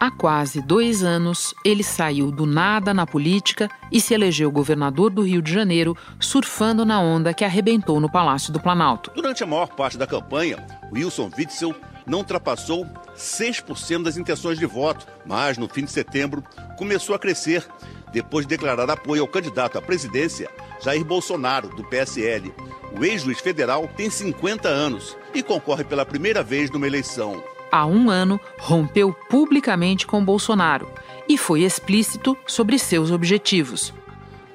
Há 0.00 0.12
quase 0.12 0.62
dois 0.62 1.02
anos, 1.02 1.52
ele 1.64 1.82
saiu 1.82 2.30
do 2.30 2.46
nada 2.46 2.94
na 2.94 3.04
política 3.04 3.68
e 3.90 4.00
se 4.00 4.14
elegeu 4.14 4.48
governador 4.48 5.10
do 5.10 5.22
Rio 5.22 5.42
de 5.42 5.52
Janeiro, 5.52 5.96
surfando 6.20 6.84
na 6.84 7.00
onda 7.00 7.34
que 7.34 7.44
arrebentou 7.44 7.98
no 7.98 8.08
Palácio 8.08 8.52
do 8.52 8.60
Planalto. 8.60 9.10
Durante 9.12 9.42
a 9.42 9.46
maior 9.46 9.66
parte 9.66 9.98
da 9.98 10.06
campanha, 10.06 10.64
Wilson 10.92 11.28
Witzel 11.36 11.74
não 12.06 12.18
ultrapassou 12.18 12.86
6% 13.16 14.04
das 14.04 14.16
intenções 14.16 14.56
de 14.56 14.66
voto, 14.66 15.04
mas 15.26 15.58
no 15.58 15.68
fim 15.68 15.84
de 15.84 15.90
setembro 15.90 16.44
começou 16.76 17.12
a 17.12 17.18
crescer 17.18 17.66
depois 18.12 18.46
de 18.46 18.50
declarar 18.50 18.88
apoio 18.88 19.22
ao 19.22 19.28
candidato 19.28 19.78
à 19.78 19.82
presidência, 19.82 20.48
Jair 20.80 21.04
Bolsonaro, 21.04 21.70
do 21.70 21.82
PSL. 21.82 22.54
O 22.96 23.04
ex-juiz 23.04 23.40
federal 23.40 23.88
tem 23.96 24.08
50 24.08 24.68
anos 24.68 25.16
e 25.34 25.42
concorre 25.42 25.82
pela 25.82 26.06
primeira 26.06 26.40
vez 26.40 26.70
numa 26.70 26.86
eleição 26.86 27.42
há 27.70 27.86
um 27.86 28.10
ano, 28.10 28.40
rompeu 28.58 29.14
publicamente 29.28 30.06
com 30.06 30.24
Bolsonaro 30.24 30.88
e 31.28 31.36
foi 31.36 31.62
explícito 31.62 32.36
sobre 32.46 32.78
seus 32.78 33.10
objetivos. 33.10 33.92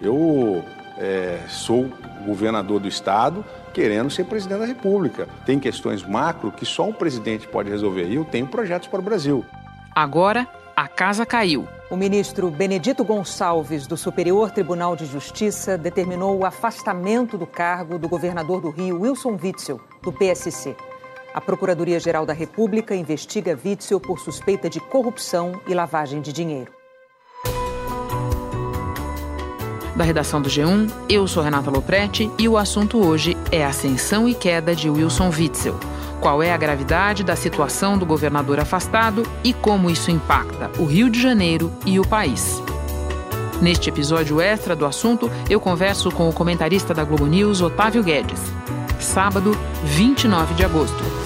Eu 0.01 0.63
é, 0.97 1.39
sou 1.47 1.89
governador 2.25 2.79
do 2.79 2.87
estado 2.87 3.45
querendo 3.73 4.09
ser 4.09 4.25
presidente 4.25 4.59
da 4.59 4.65
República. 4.65 5.27
Tem 5.45 5.59
questões 5.59 6.03
macro 6.03 6.51
que 6.51 6.65
só 6.65 6.85
um 6.85 6.93
presidente 6.93 7.47
pode 7.47 7.69
resolver 7.69 8.07
e 8.07 8.15
eu 8.15 8.25
tenho 8.25 8.47
projetos 8.47 8.87
para 8.87 8.99
o 8.99 9.03
Brasil. 9.03 9.43
Agora, 9.95 10.47
a 10.75 10.87
casa 10.87 11.25
caiu. 11.25 11.67
O 11.89 11.95
ministro 11.95 12.49
Benedito 12.49 13.03
Gonçalves, 13.03 13.85
do 13.85 13.95
Superior 13.95 14.49
Tribunal 14.49 14.95
de 14.95 15.05
Justiça, 15.05 15.77
determinou 15.77 16.37
o 16.37 16.45
afastamento 16.45 17.37
do 17.37 17.45
cargo 17.45 17.99
do 17.99 18.09
governador 18.09 18.59
do 18.59 18.71
Rio, 18.71 19.01
Wilson 19.01 19.37
Witzel, 19.41 19.79
do 20.01 20.11
PSC. 20.11 20.75
A 21.33 21.41
Procuradoria-Geral 21.41 22.27
da 22.27 22.33
República 22.33 22.95
investiga 22.95 23.57
Witzel 23.65 23.99
por 23.99 24.19
suspeita 24.19 24.69
de 24.69 24.79
corrupção 24.79 25.59
e 25.67 25.73
lavagem 25.73 26.21
de 26.21 26.31
dinheiro. 26.31 26.71
Da 29.95 30.03
redação 30.03 30.41
do 30.41 30.49
G1, 30.49 30.91
eu 31.09 31.27
sou 31.27 31.41
Renata 31.41 31.71
Loprete 31.71 32.29
e 32.37 32.47
o 32.47 32.57
assunto 32.57 33.03
hoje 33.03 33.35
é 33.51 33.65
ascensão 33.65 34.29
e 34.29 34.35
queda 34.35 34.75
de 34.75 34.89
Wilson 34.89 35.29
Witzel. 35.29 35.79
Qual 36.19 36.41
é 36.41 36.51
a 36.51 36.57
gravidade 36.57 37.23
da 37.23 37.35
situação 37.35 37.97
do 37.97 38.05
governador 38.05 38.59
afastado 38.59 39.23
e 39.43 39.53
como 39.53 39.89
isso 39.89 40.11
impacta 40.11 40.71
o 40.79 40.85
Rio 40.85 41.09
de 41.09 41.21
Janeiro 41.21 41.71
e 41.85 41.99
o 41.99 42.07
país. 42.07 42.61
Neste 43.61 43.89
episódio 43.89 44.39
extra 44.39 44.75
do 44.75 44.85
assunto, 44.85 45.29
eu 45.49 45.59
converso 45.59 46.11
com 46.11 46.29
o 46.29 46.33
comentarista 46.33 46.93
da 46.93 47.03
Globo 47.03 47.25
News, 47.25 47.61
Otávio 47.61 48.03
Guedes. 48.03 48.39
Sábado, 48.99 49.51
29 49.83 50.53
de 50.53 50.63
agosto. 50.63 51.22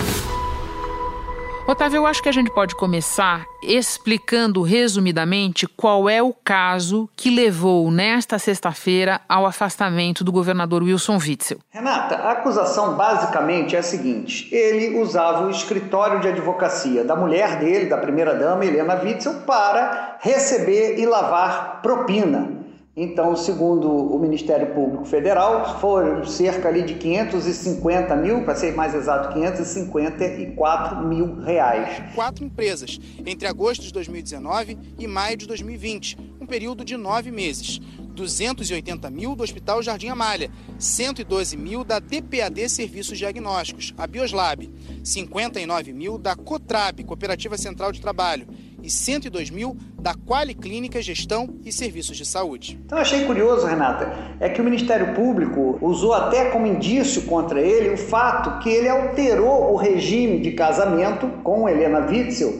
Otávio, 1.67 1.97
eu 1.97 2.07
acho 2.07 2.23
que 2.23 2.29
a 2.29 2.31
gente 2.31 2.49
pode 2.49 2.73
começar 2.75 3.45
explicando 3.61 4.61
resumidamente 4.61 5.67
qual 5.67 6.09
é 6.09 6.23
o 6.23 6.31
caso 6.31 7.09
que 7.13 7.29
levou 7.29 7.91
nesta 7.91 8.39
sexta-feira 8.39 9.19
ao 9.27 9.45
afastamento 9.45 10.23
do 10.23 10.31
governador 10.31 10.81
Wilson 10.81 11.17
Witzel. 11.17 11.59
Renata, 11.69 12.15
a 12.15 12.31
acusação 12.31 12.95
basicamente 12.95 13.75
é 13.75 13.79
a 13.79 13.83
seguinte: 13.83 14.47
ele 14.55 14.97
usava 14.97 15.45
o 15.45 15.49
escritório 15.49 16.21
de 16.21 16.29
advocacia 16.29 17.03
da 17.03 17.17
mulher 17.17 17.59
dele, 17.59 17.89
da 17.89 17.97
primeira-dama, 17.97 18.65
Helena 18.65 18.95
Witzel, 19.03 19.41
para 19.45 20.19
receber 20.21 20.97
e 20.97 21.05
lavar 21.05 21.81
propina 21.81 22.56
então, 22.99 23.35
segundo 23.35 23.87
o 23.87 24.17
Ministério 24.17 24.73
Público 24.73 25.05
Federal, 25.05 25.79
foram 25.79 26.25
cerca 26.25 26.67
ali 26.67 26.81
de 26.81 26.95
550 26.95 28.15
mil, 28.15 28.43
para 28.43 28.55
ser 28.55 28.75
mais 28.75 28.95
exato, 28.95 29.35
554 29.35 31.07
mil 31.07 31.35
reais. 31.41 32.01
Quatro 32.15 32.43
empresas, 32.43 32.99
entre 33.23 33.47
agosto 33.47 33.83
de 33.83 33.93
2019 33.93 34.79
e 34.97 35.05
maio 35.05 35.37
de 35.37 35.45
2020, 35.45 36.17
um 36.41 36.47
período 36.47 36.83
de 36.83 36.97
nove 36.97 37.29
meses. 37.29 37.79
280 38.15 39.11
mil 39.11 39.35
do 39.35 39.43
Hospital 39.43 39.83
Jardim 39.83 40.07
Amália, 40.07 40.49
112 40.79 41.55
mil 41.55 41.83
da 41.83 41.99
DPAD 41.99 42.67
Serviços 42.67 43.15
Diagnósticos, 43.15 43.93
a 43.95 44.07
Bioslab, 44.07 44.67
59 45.03 45.93
mil 45.93 46.17
da 46.17 46.35
Cotrab, 46.35 47.03
Cooperativa 47.03 47.59
Central 47.59 47.91
de 47.91 48.01
Trabalho, 48.01 48.47
e 48.87 48.89
102 48.89 49.49
mil 49.49 49.75
da 49.99 50.13
Quali 50.13 50.53
Clínica 50.53 51.01
Gestão 51.01 51.55
e 51.65 51.73
Serviços 51.73 52.15
de 52.15 52.25
Saúde. 52.25 52.79
Então, 52.85 52.97
achei 52.97 53.25
curioso, 53.25 53.67
Renata, 53.67 54.13
é 54.39 54.47
que 54.47 54.61
o 54.61 54.63
Ministério 54.63 55.13
Público 55.13 55.77
usou 55.81 56.13
até 56.13 56.45
como 56.51 56.65
indício 56.65 57.23
contra 57.23 57.59
ele 57.59 57.89
o 57.89 57.97
fato 57.97 58.59
que 58.63 58.69
ele 58.69 58.87
alterou 58.87 59.73
o 59.73 59.75
regime 59.75 60.39
de 60.39 60.51
casamento 60.51 61.27
com 61.43 61.67
Helena 61.67 62.07
Witzel 62.07 62.53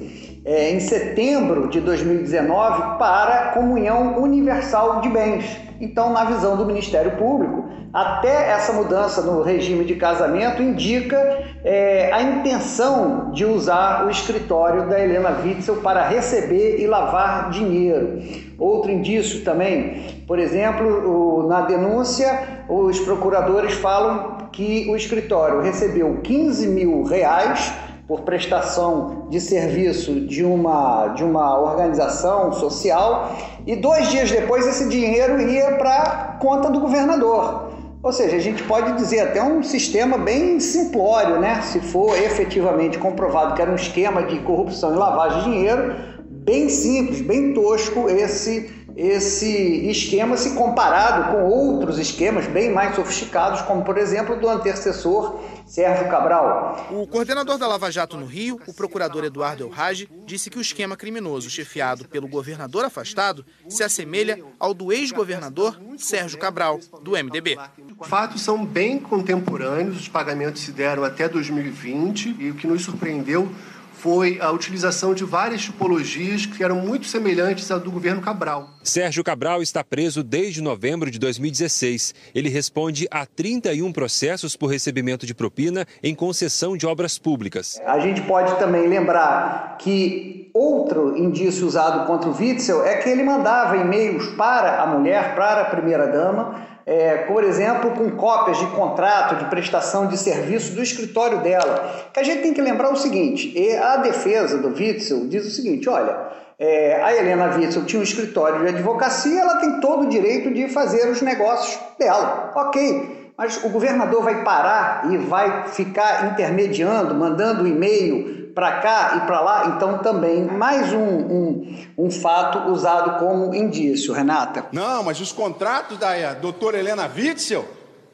é, 0.44 0.72
em 0.72 0.82
setembro 0.82 1.70
de 1.70 1.80
2019 1.80 2.98
para 2.98 3.52
comunhão 3.54 4.22
universal 4.22 5.00
de 5.00 5.10
bens. 5.10 5.67
Então, 5.80 6.12
na 6.12 6.24
visão 6.26 6.58
do 6.58 6.66
Ministério 6.66 7.12
Público, 7.18 7.66
até 7.94 8.52
essa 8.52 8.74
mudança 8.74 9.22
no 9.22 9.42
regime 9.42 9.86
de 9.86 9.96
casamento 9.96 10.62
indica 10.62 11.18
é, 11.64 12.12
a 12.12 12.22
intenção 12.22 13.32
de 13.32 13.46
usar 13.46 14.06
o 14.06 14.10
escritório 14.10 14.88
da 14.88 15.00
Helena 15.00 15.38
Witzel 15.44 15.78
para 15.78 16.08
receber 16.08 16.80
e 16.80 16.88
lavar 16.88 17.50
dinheiro. 17.50 18.22
Outro 18.58 18.92
indício 18.92 19.44
também, 19.44 20.24
por 20.28 20.38
exemplo, 20.38 20.88
o, 20.88 21.48
na 21.48 21.62
denúncia, 21.62 22.66
os 22.68 23.00
procuradores 23.00 23.74
falam 23.76 24.50
que 24.52 24.88
o 24.90 24.96
escritório 24.96 25.62
recebeu 25.62 26.20
15 26.24 26.68
mil 26.68 27.04
reais 27.04 27.74
por 28.08 28.22
prestação 28.22 29.28
de 29.30 29.42
serviço 29.42 30.22
de 30.22 30.44
uma, 30.44 31.10
de 31.10 31.24
uma 31.24 31.60
organização 31.60 32.54
social 32.54 33.36
e 33.66 33.76
dois 33.76 34.10
dias 34.10 34.32
depois 34.32 34.66
esse 34.66 34.88
dinheiro 34.88 35.42
ia 35.42 35.74
para 35.74 36.38
conta 36.40 36.70
do 36.70 36.80
governador. 36.80 37.68
Ou 38.02 38.14
seja, 38.14 38.38
a 38.38 38.40
gente 38.40 38.64
pode 38.64 38.94
dizer 38.94 39.20
até 39.20 39.44
um 39.44 39.62
sistema 39.62 40.18
bem 40.18 40.60
simplório, 40.62 41.40
né? 41.40 41.62
Se 41.62 41.82
for 41.82 42.18
efetivamente 42.18 42.98
comprovado 42.98 43.54
que 43.56 43.62
era 43.62 43.70
um 43.70 43.76
esquema 43.76 44.24
de 44.24 44.40
corrupção 44.40 44.94
e 44.94 44.98
lavagem 44.98 45.40
de 45.40 45.50
dinheiro, 45.50 45.96
bem 46.30 46.70
simples, 46.70 47.22
bem 47.22 47.54
tosco 47.54 48.08
esse 48.10 48.78
esse 48.98 49.88
esquema 49.92 50.36
se 50.36 50.56
comparado 50.56 51.32
com 51.32 51.44
outros 51.44 52.00
esquemas 52.00 52.48
bem 52.48 52.72
mais 52.72 52.96
sofisticados, 52.96 53.62
como 53.62 53.84
por 53.84 53.96
exemplo 53.96 54.40
do 54.40 54.50
antecessor 54.50 55.36
Sérgio 55.68 56.10
Cabral. 56.10 56.88
O 56.92 57.06
coordenador 57.06 57.58
da 57.58 57.68
Lava 57.68 57.92
Jato 57.92 58.18
no 58.18 58.26
Rio, 58.26 58.60
o 58.66 58.74
procurador 58.74 59.26
Eduardo 59.26 59.66
Elrage, 59.66 60.10
disse 60.26 60.50
que 60.50 60.58
o 60.58 60.62
esquema 60.62 60.96
criminoso 60.96 61.50
chefiado 61.50 62.08
pelo 62.08 62.28
governador 62.28 62.86
afastado 62.86 63.46
se 63.68 63.84
assemelha 63.84 64.42
ao 64.58 64.74
do 64.74 64.94
ex-governador 64.94 65.78
Sérgio 65.98 66.40
Cabral, 66.40 66.80
do 67.02 67.12
MDB. 67.12 67.60
Fatos 68.04 68.42
são 68.42 68.66
bem 68.66 68.98
contemporâneos, 68.98 69.98
os 69.98 70.08
pagamentos 70.08 70.62
se 70.62 70.72
deram 70.72 71.04
até 71.04 71.28
2020 71.28 72.38
e 72.40 72.50
o 72.52 72.56
que 72.56 72.66
nos 72.66 72.84
surpreendeu 72.84 73.50
foi 73.98 74.40
a 74.40 74.52
utilização 74.52 75.14
de 75.14 75.24
várias 75.24 75.64
tipologias 75.64 76.46
que 76.46 76.64
eram 76.64 76.78
muito 76.78 77.08
semelhantes 77.08 77.70
à 77.72 77.78
do 77.78 77.92
governo 77.92 78.22
Cabral. 78.22 78.70
Sérgio 78.84 79.24
Cabral 79.24 79.62
está 79.62 79.84
preso 79.84 80.24
desde 80.24 80.62
novembro 80.62 81.10
de 81.10 81.18
2016. 81.20 82.14
Ele 82.34 82.48
responde 82.48 83.08
a 83.10 83.26
31 83.26 83.92
processos 83.92 84.56
por 84.56 84.68
recebimento 84.68 85.26
de 85.26 85.34
propina 85.34 85.86
em 86.02 86.14
concessão 86.14 86.78
de 86.78 86.86
obras 86.86 87.18
públicas. 87.18 87.82
A 87.86 88.00
gente 88.00 88.22
pode 88.22 88.58
também 88.60 88.88
lembrar 88.88 89.78
que 89.80 90.50
outro 90.54 91.18
indício 91.18 91.66
usado 91.66 92.06
contra 92.06 92.30
o 92.30 92.38
Witzel 92.38 92.86
é 92.86 92.98
que 92.98 93.10
ele 93.10 93.24
mandava 93.24 93.78
e-mails 93.78 94.28
para 94.36 94.82
a 94.82 94.88
mulher, 94.88 95.36
para 95.36 95.62
a 95.62 95.66
primeira-dama, 95.66 96.77
é, 96.88 97.18
por 97.18 97.44
exemplo, 97.44 97.92
com 97.92 98.12
cópias 98.12 98.58
de 98.60 98.66
contrato 98.68 99.36
de 99.36 99.50
prestação 99.50 100.08
de 100.08 100.18
serviço 100.18 100.74
do 100.74 100.82
escritório 100.82 101.40
dela. 101.40 102.10
Que 102.14 102.22
a 102.22 102.24
gente 102.24 102.42
tem 102.42 102.54
que 102.54 102.62
lembrar 102.62 102.90
o 102.94 102.96
seguinte: 102.96 103.54
a 103.78 103.98
defesa 103.98 104.58
do 104.58 104.70
Witzel 104.70 105.28
diz 105.28 105.46
o 105.46 105.52
seguinte: 105.52 105.90
olha, 105.90 106.18
é, 106.58 107.04
a 107.04 107.14
Helena 107.14 107.54
Witzel 107.54 107.84
tinha 107.84 108.00
um 108.00 108.04
escritório 108.04 108.62
de 108.62 108.70
advocacia, 108.70 109.42
ela 109.42 109.58
tem 109.58 109.82
todo 109.82 110.06
o 110.06 110.10
direito 110.10 110.50
de 110.54 110.70
fazer 110.70 111.10
os 111.10 111.22
negócios 111.22 111.78
dela. 112.00 112.54
Ok, 112.56 113.34
mas 113.38 113.62
o 113.66 113.70
governador 113.70 114.24
vai 114.24 114.46
parar 114.46 115.12
e 115.12 115.18
vai 115.18 115.68
ficar 115.68 116.32
intermediando, 116.32 117.14
mandando 117.14 117.68
e-mail 117.68 118.37
para 118.58 118.80
cá 118.80 119.14
e 119.18 119.28
para 119.28 119.40
lá, 119.40 119.68
então 119.68 120.00
também 120.00 120.44
mais 120.44 120.92
um, 120.92 120.98
um, 120.98 121.88
um, 121.96 122.10
fato 122.10 122.72
usado 122.72 123.20
como 123.20 123.54
indício, 123.54 124.12
Renata. 124.12 124.66
Não, 124.72 125.04
mas 125.04 125.22
os 125.22 125.32
contratos 125.32 126.00
da 126.00 126.18
eh, 126.18 126.34
doutora 126.34 126.80
Helena 126.80 127.08
Witzel 127.16 127.64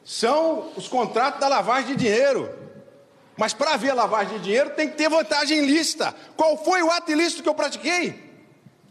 são 0.04 0.68
os 0.76 0.86
contratos 0.86 1.40
da 1.40 1.48
lavagem 1.48 1.96
de 1.96 2.04
dinheiro. 2.04 2.50
Mas 3.38 3.54
para 3.54 3.72
haver 3.72 3.94
lavagem 3.94 4.36
de 4.36 4.44
dinheiro 4.44 4.68
tem 4.76 4.86
que 4.86 4.98
ter 4.98 5.08
vantagem 5.08 5.64
ilícita. 5.64 6.14
Qual 6.36 6.62
foi 6.62 6.82
o 6.82 6.90
ato 6.90 7.10
ilícito 7.10 7.42
que 7.42 7.48
eu 7.48 7.54
pratiquei? 7.54 8.12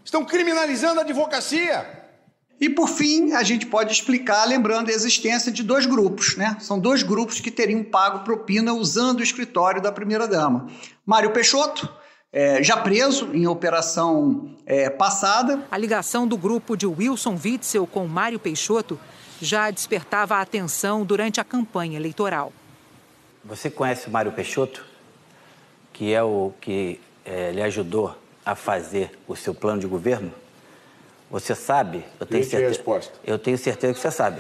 Estão 0.03 0.25
criminalizando 0.25 1.01
a 1.01 1.03
advocacia. 1.03 2.02
E 2.63 2.69
por 2.69 2.87
fim, 2.87 3.33
a 3.33 3.43
gente 3.43 3.65
pode 3.65 3.91
explicar 3.91 4.45
lembrando 4.45 4.87
a 4.87 4.93
existência 4.93 5.51
de 5.51 5.61
dois 5.61 5.85
grupos, 5.85 6.37
né? 6.37 6.55
São 6.61 6.79
dois 6.79 7.03
grupos 7.03 7.41
que 7.41 7.51
teriam 7.51 7.83
pago 7.83 8.19
propina 8.19 8.71
usando 8.71 9.19
o 9.19 9.21
escritório 9.21 9.81
da 9.81 9.91
primeira-dama. 9.91 10.69
Mário 11.05 11.31
Peixoto, 11.31 11.93
é, 12.31 12.63
já 12.63 12.77
preso 12.77 13.31
em 13.33 13.45
operação 13.47 14.55
é, 14.65 14.89
passada. 14.89 15.67
A 15.69 15.77
ligação 15.77 16.25
do 16.25 16.37
grupo 16.37 16.77
de 16.77 16.87
Wilson 16.87 17.37
Witzel 17.43 17.85
com 17.85 18.07
Mário 18.07 18.39
Peixoto 18.39 18.97
já 19.41 19.69
despertava 19.69 20.37
a 20.37 20.41
atenção 20.41 21.03
durante 21.03 21.41
a 21.41 21.43
campanha 21.43 21.97
eleitoral. 21.97 22.53
Você 23.43 23.69
conhece 23.69 24.07
o 24.07 24.09
Mário 24.09 24.31
Peixoto, 24.31 24.85
que 25.91 26.13
é 26.13 26.23
o 26.23 26.53
que 26.61 26.97
é, 27.25 27.51
lhe 27.51 27.61
ajudou 27.61 28.17
a 28.45 28.55
fazer 28.55 29.19
o 29.27 29.35
seu 29.35 29.53
plano 29.53 29.81
de 29.81 29.87
governo? 29.87 30.31
Você 31.33 31.55
sabe? 31.55 32.05
Eu 32.19 32.27
tenho 32.27 32.43
certeza. 32.43 32.67
resposta. 32.69 33.13
Eu 33.25 33.39
tenho 33.39 33.57
certeza 33.57 33.91
que 33.95 33.99
você 33.99 34.11
sabe. 34.11 34.39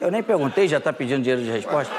Eu 0.00 0.10
nem 0.10 0.22
perguntei, 0.22 0.66
já 0.66 0.78
está 0.78 0.90
pedindo 0.90 1.20
dinheiro 1.20 1.44
de 1.44 1.50
resposta? 1.50 1.92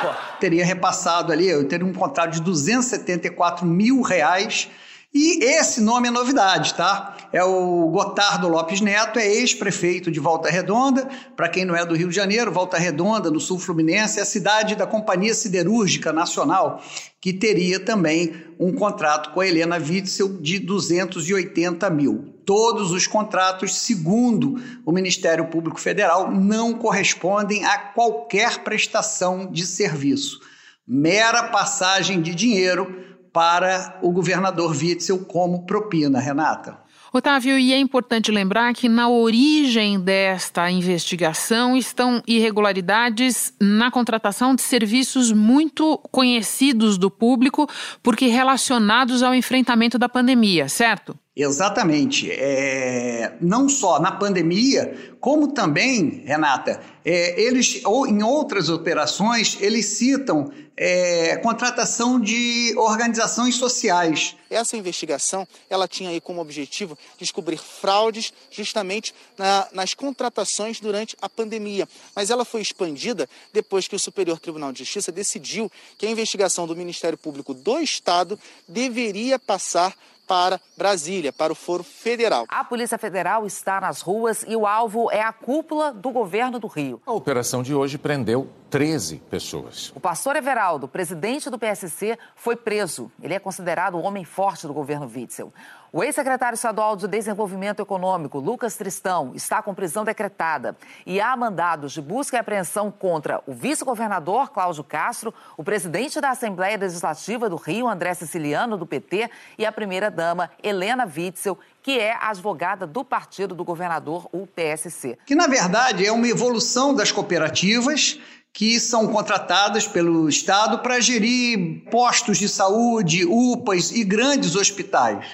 Pô. 0.00 0.08
Teria 0.40 0.64
repassado 0.64 1.30
ali, 1.30 1.46
eu 1.46 1.68
teria 1.68 1.84
um 1.84 1.92
contrato 1.92 2.30
de 2.30 2.40
274 2.40 3.66
mil 3.66 4.00
reais 4.00 4.70
e 5.12 5.44
esse 5.44 5.82
nome 5.82 6.08
é 6.08 6.10
novidade, 6.10 6.72
tá? 6.72 7.18
É 7.34 7.44
o 7.44 7.90
Gotardo 7.90 8.48
Lopes 8.48 8.80
Neto, 8.80 9.18
é 9.18 9.26
ex-prefeito 9.26 10.10
de 10.10 10.18
Volta 10.18 10.48
Redonda. 10.48 11.06
Para 11.36 11.50
quem 11.50 11.66
não 11.66 11.76
é 11.76 11.84
do 11.84 11.94
Rio 11.94 12.08
de 12.08 12.16
Janeiro, 12.16 12.50
Volta 12.50 12.78
Redonda, 12.78 13.30
no 13.30 13.38
sul 13.38 13.58
fluminense, 13.58 14.18
é 14.18 14.22
a 14.22 14.26
cidade 14.26 14.74
da 14.74 14.86
Companhia 14.86 15.34
Siderúrgica 15.34 16.14
Nacional, 16.14 16.82
que 17.20 17.30
teria 17.30 17.78
também 17.78 18.34
um 18.58 18.72
contrato 18.72 19.34
com 19.34 19.40
a 19.42 19.46
Helena 19.46 19.76
Witzel 19.76 20.38
de 20.40 20.58
280 20.58 21.90
mil. 21.90 22.31
Todos 22.44 22.90
os 22.90 23.06
contratos, 23.06 23.74
segundo 23.74 24.60
o 24.84 24.92
Ministério 24.92 25.46
Público 25.46 25.80
Federal, 25.80 26.30
não 26.30 26.74
correspondem 26.74 27.64
a 27.64 27.78
qualquer 27.78 28.58
prestação 28.58 29.50
de 29.50 29.66
serviço. 29.66 30.40
Mera 30.86 31.44
passagem 31.44 32.20
de 32.20 32.34
dinheiro 32.34 33.04
para 33.32 33.98
o 34.02 34.10
governador 34.10 34.70
Witzel 34.72 35.24
como 35.24 35.64
propina, 35.64 36.20
Renata. 36.20 36.82
Otávio, 37.14 37.58
e 37.58 37.74
é 37.74 37.78
importante 37.78 38.30
lembrar 38.30 38.72
que 38.72 38.88
na 38.88 39.06
origem 39.06 40.00
desta 40.00 40.70
investigação 40.70 41.76
estão 41.76 42.22
irregularidades 42.26 43.52
na 43.60 43.90
contratação 43.90 44.54
de 44.54 44.62
serviços 44.62 45.30
muito 45.30 45.98
conhecidos 46.10 46.96
do 46.96 47.10
público, 47.10 47.68
porque 48.02 48.28
relacionados 48.28 49.22
ao 49.22 49.34
enfrentamento 49.34 49.98
da 49.98 50.08
pandemia, 50.08 50.70
certo? 50.70 51.14
Exatamente. 51.34 52.30
É, 52.30 53.36
não 53.40 53.68
só 53.68 53.98
na 53.98 54.12
pandemia, 54.12 55.14
como 55.18 55.52
também, 55.52 56.22
Renata, 56.26 56.80
é, 57.04 57.40
eles, 57.40 57.80
ou 57.84 58.06
em 58.06 58.22
outras 58.22 58.68
operações, 58.68 59.58
eles 59.60 59.86
citam 59.86 60.52
é, 60.76 61.36
contratação 61.36 62.20
de 62.20 62.74
organizações 62.76 63.56
sociais. 63.56 64.36
Essa 64.50 64.76
investigação 64.76 65.46
ela 65.68 65.86
tinha 65.86 66.10
aí 66.10 66.20
como 66.20 66.40
objetivo 66.40 66.96
descobrir 67.18 67.56
fraudes 67.56 68.32
justamente 68.50 69.14
na, 69.36 69.68
nas 69.72 69.94
contratações 69.94 70.80
durante 70.80 71.16
a 71.20 71.28
pandemia. 71.28 71.88
Mas 72.14 72.30
ela 72.30 72.44
foi 72.44 72.60
expandida 72.60 73.28
depois 73.52 73.86
que 73.86 73.96
o 73.96 73.98
Superior 73.98 74.38
Tribunal 74.38 74.72
de 74.72 74.80
Justiça 74.80 75.12
decidiu 75.12 75.70
que 75.98 76.06
a 76.06 76.10
investigação 76.10 76.66
do 76.66 76.76
Ministério 76.76 77.18
Público 77.18 77.54
do 77.54 77.78
Estado 77.78 78.38
deveria 78.68 79.38
passar 79.38 79.94
para 80.26 80.60
Brasília, 80.76 81.32
para 81.32 81.52
o 81.52 81.56
Foro 81.56 81.82
Federal. 81.82 82.46
A 82.48 82.64
Polícia 82.64 82.96
Federal 82.96 83.46
está 83.46 83.80
nas 83.80 84.00
ruas 84.00 84.44
e 84.46 84.56
o 84.56 84.66
alvo 84.66 85.10
é 85.10 85.20
a 85.20 85.32
cúpula 85.32 85.92
do 85.92 86.10
governo 86.10 86.58
do 86.58 86.66
Rio. 86.66 86.91
A 87.06 87.12
operação 87.12 87.62
de 87.62 87.74
hoje 87.74 87.98
prendeu 87.98 88.48
13 88.70 89.18
pessoas. 89.30 89.92
O 89.94 90.00
pastor 90.00 90.34
Everaldo, 90.34 90.88
presidente 90.88 91.50
do 91.50 91.58
PSC, 91.58 92.18
foi 92.34 92.56
preso. 92.56 93.12
Ele 93.22 93.34
é 93.34 93.38
considerado 93.38 93.94
o 93.96 94.02
homem 94.02 94.24
forte 94.24 94.66
do 94.66 94.72
governo 94.72 95.06
Witzel. 95.06 95.52
O 95.94 96.02
ex-secretário 96.02 96.54
estadual 96.54 96.96
de 96.96 97.06
Desenvolvimento 97.06 97.82
Econômico, 97.82 98.38
Lucas 98.38 98.76
Tristão, 98.76 99.32
está 99.34 99.60
com 99.60 99.74
prisão 99.74 100.04
decretada 100.04 100.74
e 101.04 101.20
há 101.20 101.36
mandados 101.36 101.92
de 101.92 102.00
busca 102.00 102.38
e 102.38 102.40
apreensão 102.40 102.90
contra 102.90 103.42
o 103.46 103.52
vice-governador 103.52 104.48
Cláudio 104.48 104.82
Castro, 104.84 105.34
o 105.54 105.62
presidente 105.62 106.18
da 106.18 106.30
Assembleia 106.30 106.78
Legislativa 106.78 107.50
do 107.50 107.56
Rio, 107.56 107.86
André 107.86 108.14
Siciliano, 108.14 108.78
do 108.78 108.86
PT, 108.86 109.30
e 109.58 109.66
a 109.66 109.70
primeira-dama, 109.70 110.50
Helena 110.62 111.04
Witzel, 111.04 111.58
que 111.82 111.98
é 111.98 112.16
advogada 112.20 112.86
do 112.86 113.04
partido 113.04 113.54
do 113.54 113.64
governador, 113.64 114.28
o 114.32 114.46
PSC. 114.46 115.18
Que, 115.26 115.34
na 115.34 115.46
verdade, 115.46 116.06
é 116.06 116.12
uma 116.12 116.28
evolução 116.28 116.94
das 116.94 117.10
cooperativas 117.10 118.18
que 118.52 118.78
são 118.78 119.08
contratadas 119.08 119.86
pelo 119.86 120.28
Estado 120.28 120.78
para 120.78 121.00
gerir 121.00 121.84
postos 121.90 122.38
de 122.38 122.48
saúde, 122.48 123.24
UPAs 123.24 123.90
e 123.90 124.04
grandes 124.04 124.54
hospitais. 124.54 125.26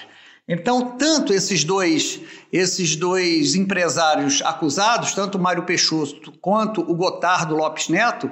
Então, 0.47 0.97
tanto 0.97 1.31
esses 1.31 1.63
dois, 1.63 2.21
esses 2.51 2.95
dois 2.95 3.53
empresários 3.53 4.41
acusados, 4.41 5.13
tanto 5.13 5.37
Mário 5.37 5.63
Peixoto 5.63 6.31
quanto 6.41 6.81
o 6.81 6.95
Gotardo 6.95 7.55
Lopes 7.55 7.87
Neto, 7.87 8.31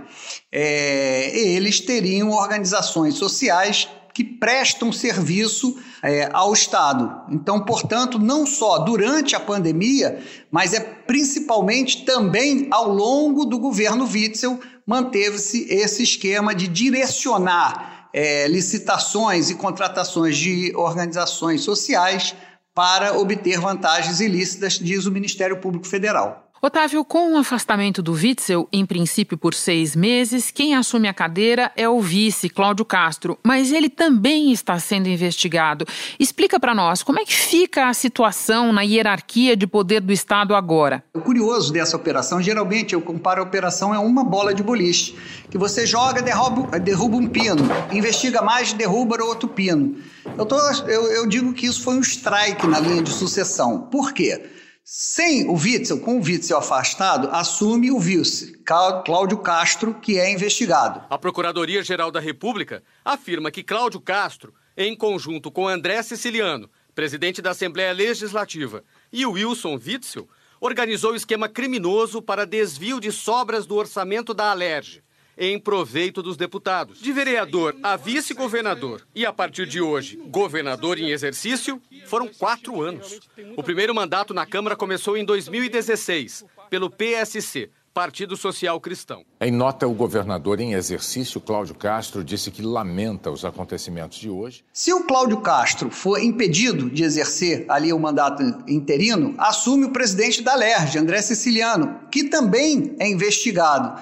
é, 0.51 1.37
eles 1.37 1.79
teriam 1.79 2.31
organizações 2.31 3.13
sociais 3.15 3.87
que 4.15 4.23
prestam 4.23 4.91
serviço 4.91 5.77
é, 6.01 6.29
ao 6.33 6.53
Estado. 6.53 7.21
Então, 7.29 7.59
portanto, 7.59 8.19
não 8.19 8.45
só 8.45 8.79
durante 8.79 9.35
a 9.35 9.39
pandemia, 9.39 10.19
mas 10.51 10.73
é 10.73 10.79
principalmente 10.79 12.05
também 12.05 12.67
ao 12.71 12.89
longo 12.89 13.45
do 13.45 13.57
governo 13.57 14.05
Witzel, 14.05 14.59
manteve-se 14.85 15.67
esse 15.69 16.03
esquema 16.03 16.53
de 16.53 16.67
direcionar 16.67 18.09
é, 18.13 18.47
licitações 18.47 19.49
e 19.49 19.55
contratações 19.55 20.37
de 20.37 20.73
organizações 20.75 21.61
sociais 21.61 22.35
para 22.73 23.17
obter 23.17 23.59
vantagens 23.59 24.19
ilícitas, 24.19 24.73
diz 24.73 25.05
o 25.05 25.11
Ministério 25.11 25.59
Público 25.59 25.87
Federal. 25.87 26.46
Otávio, 26.59 27.05
com 27.05 27.33
o 27.33 27.37
afastamento 27.37 28.01
do 28.01 28.13
Witzel, 28.13 28.67
em 28.73 28.83
princípio 28.83 29.37
por 29.37 29.53
seis 29.53 29.95
meses, 29.95 30.49
quem 30.49 30.73
assume 30.73 31.07
a 31.07 31.13
cadeira 31.13 31.71
é 31.75 31.87
o 31.87 32.01
vice, 32.01 32.49
Cláudio 32.49 32.83
Castro, 32.83 33.37
mas 33.43 33.71
ele 33.71 33.89
também 33.89 34.51
está 34.51 34.79
sendo 34.79 35.07
investigado. 35.07 35.85
Explica 36.19 36.59
para 36.59 36.73
nós 36.73 37.03
como 37.03 37.19
é 37.19 37.25
que 37.25 37.33
fica 37.33 37.87
a 37.87 37.93
situação 37.93 38.73
na 38.73 38.81
hierarquia 38.81 39.55
de 39.55 39.67
poder 39.67 40.01
do 40.01 40.11
Estado 40.11 40.55
agora. 40.55 41.03
O 41.13 41.21
curioso 41.21 41.71
dessa 41.71 41.95
operação, 41.95 42.41
geralmente 42.41 42.93
eu 42.93 43.01
comparo 43.01 43.41
a 43.41 43.45
operação 43.45 43.93
é 43.93 43.99
uma 43.99 44.23
bola 44.23 44.51
de 44.51 44.63
boliche, 44.63 45.15
que 45.51 45.59
você 45.59 45.85
joga, 45.85 46.23
derruba, 46.23 46.79
derruba 46.79 47.17
um 47.17 47.27
pino, 47.27 47.69
investiga 47.91 48.41
mais, 48.41 48.73
derruba 48.73 49.23
outro 49.23 49.47
pino. 49.47 49.97
Eu, 50.35 50.45
tô, 50.45 50.59
eu, 50.87 51.03
eu 51.11 51.27
digo 51.27 51.53
que 51.53 51.67
isso 51.67 51.83
foi 51.83 51.95
um 51.95 52.01
strike 52.01 52.65
na 52.65 52.79
linha 52.79 53.03
de 53.03 53.11
sucessão. 53.11 53.81
Por 53.91 54.11
quê? 54.11 54.56
Sem 54.89 55.49
o 55.49 55.53
Witzel, 55.55 55.99
com 55.99 56.17
o 56.17 56.23
Witzel 56.23 56.57
afastado, 56.57 57.27
assume 57.33 57.91
o 57.91 57.99
vice, 57.99 58.57
Cláudio 58.63 59.37
Castro, 59.39 59.95
que 59.95 60.17
é 60.17 60.31
investigado. 60.31 61.03
A 61.09 61.17
Procuradoria-Geral 61.17 62.09
da 62.09 62.21
República 62.21 62.81
afirma 63.03 63.51
que 63.51 63.65
Cláudio 63.65 63.99
Castro, 63.99 64.53
em 64.77 64.95
conjunto 64.95 65.51
com 65.51 65.67
André 65.67 66.01
Siciliano, 66.03 66.69
presidente 66.95 67.41
da 67.41 67.51
Assembleia 67.51 67.91
Legislativa, 67.91 68.81
e 69.11 69.25
Wilson 69.25 69.73
Witzel, 69.73 70.25
organizou 70.61 71.13
esquema 71.13 71.49
criminoso 71.49 72.21
para 72.21 72.45
desvio 72.45 73.01
de 73.01 73.11
sobras 73.11 73.65
do 73.65 73.75
orçamento 73.75 74.33
da 74.33 74.51
Alerj 74.51 75.03
em 75.37 75.59
proveito 75.59 76.23
dos 76.23 76.35
deputados. 76.35 76.99
De 76.99 77.11
vereador 77.13 77.75
a 77.83 77.95
vice-governador 77.95 79.05
e, 79.13 79.25
a 79.25 79.31
partir 79.31 79.67
de 79.67 79.79
hoje, 79.79 80.17
governador 80.27 80.97
em 80.97 81.11
exercício, 81.11 81.81
foram 82.05 82.27
quatro 82.27 82.81
anos. 82.81 83.19
O 83.55 83.63
primeiro 83.63 83.93
mandato 83.93 84.33
na 84.33 84.45
Câmara 84.45 84.75
começou 84.75 85.15
em 85.15 85.23
2016, 85.23 86.45
pelo 86.69 86.89
PSC, 86.89 87.69
Partido 87.97 88.37
Social 88.37 88.79
Cristão. 88.79 89.23
Em 89.41 89.49
nota, 89.51 89.87
o 89.87 89.91
governador 89.91 90.59
em 90.59 90.73
exercício, 90.73 91.41
Cláudio 91.41 91.73
Castro, 91.73 92.23
disse 92.23 92.51
que 92.51 92.61
lamenta 92.61 93.31
os 93.31 93.43
acontecimentos 93.43 94.19
de 94.19 94.29
hoje. 94.29 94.63
Se 94.71 94.93
o 94.93 95.07
Cláudio 95.07 95.41
Castro 95.41 95.89
for 95.89 96.21
impedido 96.21 96.91
de 96.91 97.03
exercer 97.03 97.65
ali 97.67 97.91
o 97.91 97.97
mandato 97.97 98.43
interino, 98.67 99.33
assume 99.39 99.85
o 99.85 99.91
presidente 99.91 100.43
da 100.43 100.53
LERJ, 100.53 100.99
André 100.99 101.23
Siciliano, 101.23 102.01
que 102.11 102.25
também 102.25 102.95
é 102.99 103.09
investigado. 103.09 103.99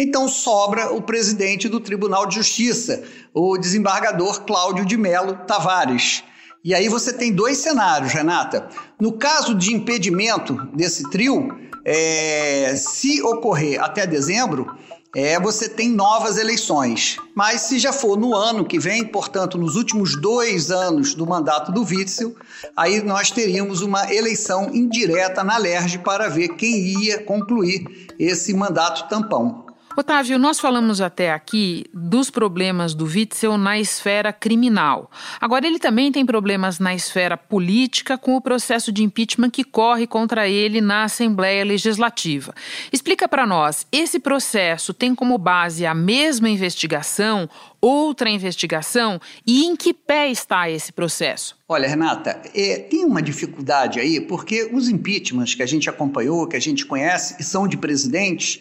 Então 0.00 0.28
sobra 0.28 0.92
o 0.94 1.02
presidente 1.02 1.68
do 1.68 1.80
Tribunal 1.80 2.24
de 2.24 2.36
Justiça, 2.36 3.02
o 3.34 3.58
desembargador 3.58 4.42
Cláudio 4.42 4.86
de 4.86 4.96
Melo 4.96 5.34
Tavares. 5.44 6.22
E 6.64 6.72
aí 6.72 6.88
você 6.88 7.12
tem 7.12 7.32
dois 7.32 7.58
cenários, 7.58 8.12
Renata. 8.12 8.68
No 9.00 9.18
caso 9.18 9.56
de 9.56 9.74
impedimento 9.74 10.54
desse 10.72 11.10
trio, 11.10 11.48
é, 11.84 12.76
se 12.76 13.20
ocorrer 13.22 13.82
até 13.82 14.06
dezembro, 14.06 14.72
é, 15.16 15.40
você 15.40 15.68
tem 15.68 15.88
novas 15.88 16.38
eleições. 16.38 17.16
Mas 17.34 17.62
se 17.62 17.80
já 17.80 17.92
for 17.92 18.16
no 18.16 18.36
ano 18.36 18.64
que 18.64 18.78
vem, 18.78 19.04
portanto, 19.04 19.58
nos 19.58 19.74
últimos 19.74 20.14
dois 20.20 20.70
anos 20.70 21.12
do 21.12 21.26
mandato 21.26 21.72
do 21.72 21.82
Witzel, 21.82 22.36
aí 22.76 23.02
nós 23.02 23.32
teríamos 23.32 23.80
uma 23.80 24.14
eleição 24.14 24.70
indireta 24.72 25.42
na 25.42 25.58
LERJ 25.58 25.98
para 25.98 26.28
ver 26.28 26.50
quem 26.50 27.02
ia 27.02 27.20
concluir 27.24 28.06
esse 28.16 28.54
mandato 28.54 29.08
tampão. 29.08 29.67
Otávio, 29.96 30.38
nós 30.38 30.60
falamos 30.60 31.00
até 31.00 31.32
aqui 31.32 31.84
dos 31.92 32.30
problemas 32.30 32.94
do 32.94 33.04
Witzel 33.04 33.58
na 33.58 33.78
esfera 33.78 34.32
criminal. 34.32 35.10
Agora, 35.40 35.66
ele 35.66 35.78
também 35.78 36.12
tem 36.12 36.24
problemas 36.24 36.78
na 36.78 36.94
esfera 36.94 37.36
política 37.36 38.16
com 38.16 38.36
o 38.36 38.40
processo 38.40 38.92
de 38.92 39.02
impeachment 39.02 39.50
que 39.50 39.64
corre 39.64 40.06
contra 40.06 40.48
ele 40.48 40.80
na 40.80 41.04
Assembleia 41.04 41.64
Legislativa. 41.64 42.54
Explica 42.92 43.26
para 43.26 43.46
nós, 43.46 43.86
esse 43.90 44.20
processo 44.20 44.94
tem 44.94 45.14
como 45.14 45.36
base 45.36 45.84
a 45.84 45.94
mesma 45.94 46.48
investigação, 46.48 47.48
outra 47.80 48.30
investigação 48.30 49.20
e 49.46 49.64
em 49.64 49.74
que 49.76 49.92
pé 49.92 50.30
está 50.30 50.70
esse 50.70 50.92
processo? 50.92 51.56
Olha, 51.68 51.88
Renata, 51.88 52.40
é, 52.54 52.78
tem 52.78 53.04
uma 53.04 53.20
dificuldade 53.20 54.00
aí, 54.00 54.20
porque 54.20 54.70
os 54.72 54.88
impeachments 54.88 55.54
que 55.54 55.62
a 55.62 55.66
gente 55.66 55.88
acompanhou, 55.88 56.46
que 56.46 56.56
a 56.56 56.60
gente 56.60 56.86
conhece, 56.86 57.36
e 57.38 57.44
são 57.44 57.68
de 57.68 57.76
presidentes, 57.76 58.60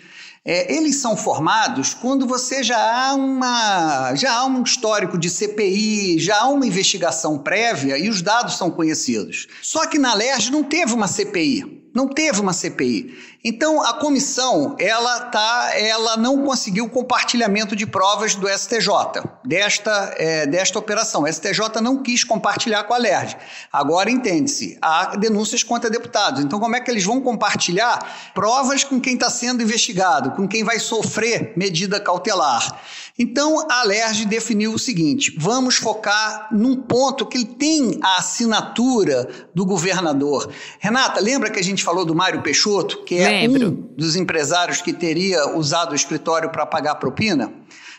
é, 0.49 0.73
eles 0.73 0.95
são 0.95 1.17
formados 1.17 1.93
quando 1.93 2.25
você 2.25 2.63
já 2.63 2.77
há, 2.77 3.13
uma, 3.13 4.15
já 4.15 4.31
há 4.31 4.45
um 4.45 4.63
histórico 4.63 5.17
de 5.17 5.29
CPI, 5.29 6.17
já 6.19 6.39
há 6.39 6.47
uma 6.47 6.65
investigação 6.65 7.37
prévia 7.37 7.97
e 7.97 8.07
os 8.07 8.21
dados 8.21 8.57
são 8.57 8.71
conhecidos. 8.71 9.47
Só 9.61 9.85
que 9.85 9.99
na 9.99 10.13
LERJ 10.13 10.49
não 10.51 10.63
teve 10.63 10.93
uma 10.93 11.05
CPI. 11.05 11.89
Não 11.93 12.07
teve 12.07 12.39
uma 12.39 12.53
CPI. 12.53 13.13
Então 13.49 13.81
a 13.81 13.93
comissão, 13.93 14.75
ela 14.77 15.21
tá, 15.21 15.71
ela 15.73 16.17
não 16.17 16.43
conseguiu 16.43 16.89
compartilhamento 16.89 17.77
de 17.77 17.85
provas 17.87 18.35
do 18.35 18.45
STJ 18.45 19.23
desta, 19.41 20.13
é, 20.17 20.45
desta 20.45 20.77
operação. 20.77 21.23
O 21.23 21.27
STJ 21.31 21.79
não 21.81 22.03
quis 22.03 22.25
compartilhar 22.25 22.83
com 22.83 22.93
a 22.93 22.97
LERJ. 22.97 23.37
Agora 23.71 24.11
entende-se, 24.11 24.77
há 24.81 25.15
denúncias 25.15 25.63
contra 25.63 25.89
deputados. 25.89 26.43
Então 26.43 26.59
como 26.59 26.75
é 26.75 26.81
que 26.81 26.91
eles 26.91 27.05
vão 27.05 27.21
compartilhar 27.21 28.31
provas 28.33 28.83
com 28.83 28.99
quem 28.99 29.13
está 29.13 29.29
sendo 29.29 29.63
investigado, 29.63 30.31
com 30.31 30.45
quem 30.45 30.65
vai 30.65 30.77
sofrer 30.77 31.53
medida 31.55 32.01
cautelar? 32.01 32.81
Então 33.17 33.65
a 33.71 33.83
LERJ 33.83 34.25
definiu 34.25 34.73
o 34.73 34.79
seguinte: 34.79 35.33
vamos 35.37 35.77
focar 35.77 36.49
num 36.51 36.75
ponto 36.75 37.25
que 37.25 37.45
tem 37.45 37.97
a 38.03 38.17
assinatura 38.17 39.27
do 39.55 39.65
governador. 39.65 40.51
Renata, 40.79 41.21
lembra 41.21 41.49
que 41.49 41.59
a 41.59 41.63
gente 41.63 41.81
falou 41.81 42.03
do 42.03 42.13
Mário 42.13 42.41
Peixoto, 42.41 43.03
que 43.03 43.15
é 43.17 43.36
Lembro. 43.41 43.67
um 43.67 43.95
dos 43.95 44.15
empresários 44.15 44.81
que 44.81 44.93
teria 44.93 45.55
usado 45.55 45.91
o 45.91 45.95
escritório 45.95 46.49
para 46.49 46.65
pagar 46.65 46.95
propina? 46.95 47.51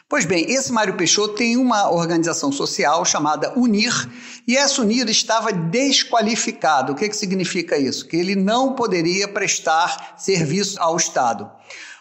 Pois 0.09 0.25
bem, 0.25 0.51
esse 0.51 0.73
Mário 0.73 0.97
Peixoto 0.97 1.35
tem 1.35 1.59
uma 1.59 1.91
organização 1.91 2.51
social 2.51 3.05
chamada 3.05 3.53
UNIR, 3.59 4.09
e 4.47 4.57
essa 4.57 4.81
UNIR 4.81 5.07
estava 5.11 5.53
desqualificada. 5.53 6.93
O 6.93 6.95
que, 6.95 7.11
que 7.11 7.17
significa 7.17 7.77
isso? 7.77 8.07
Que 8.07 8.17
ele 8.17 8.35
não 8.35 8.73
poderia 8.73 9.29
prestar 9.29 10.15
serviço 10.17 10.81
ao 10.81 10.97
Estado. 10.97 11.51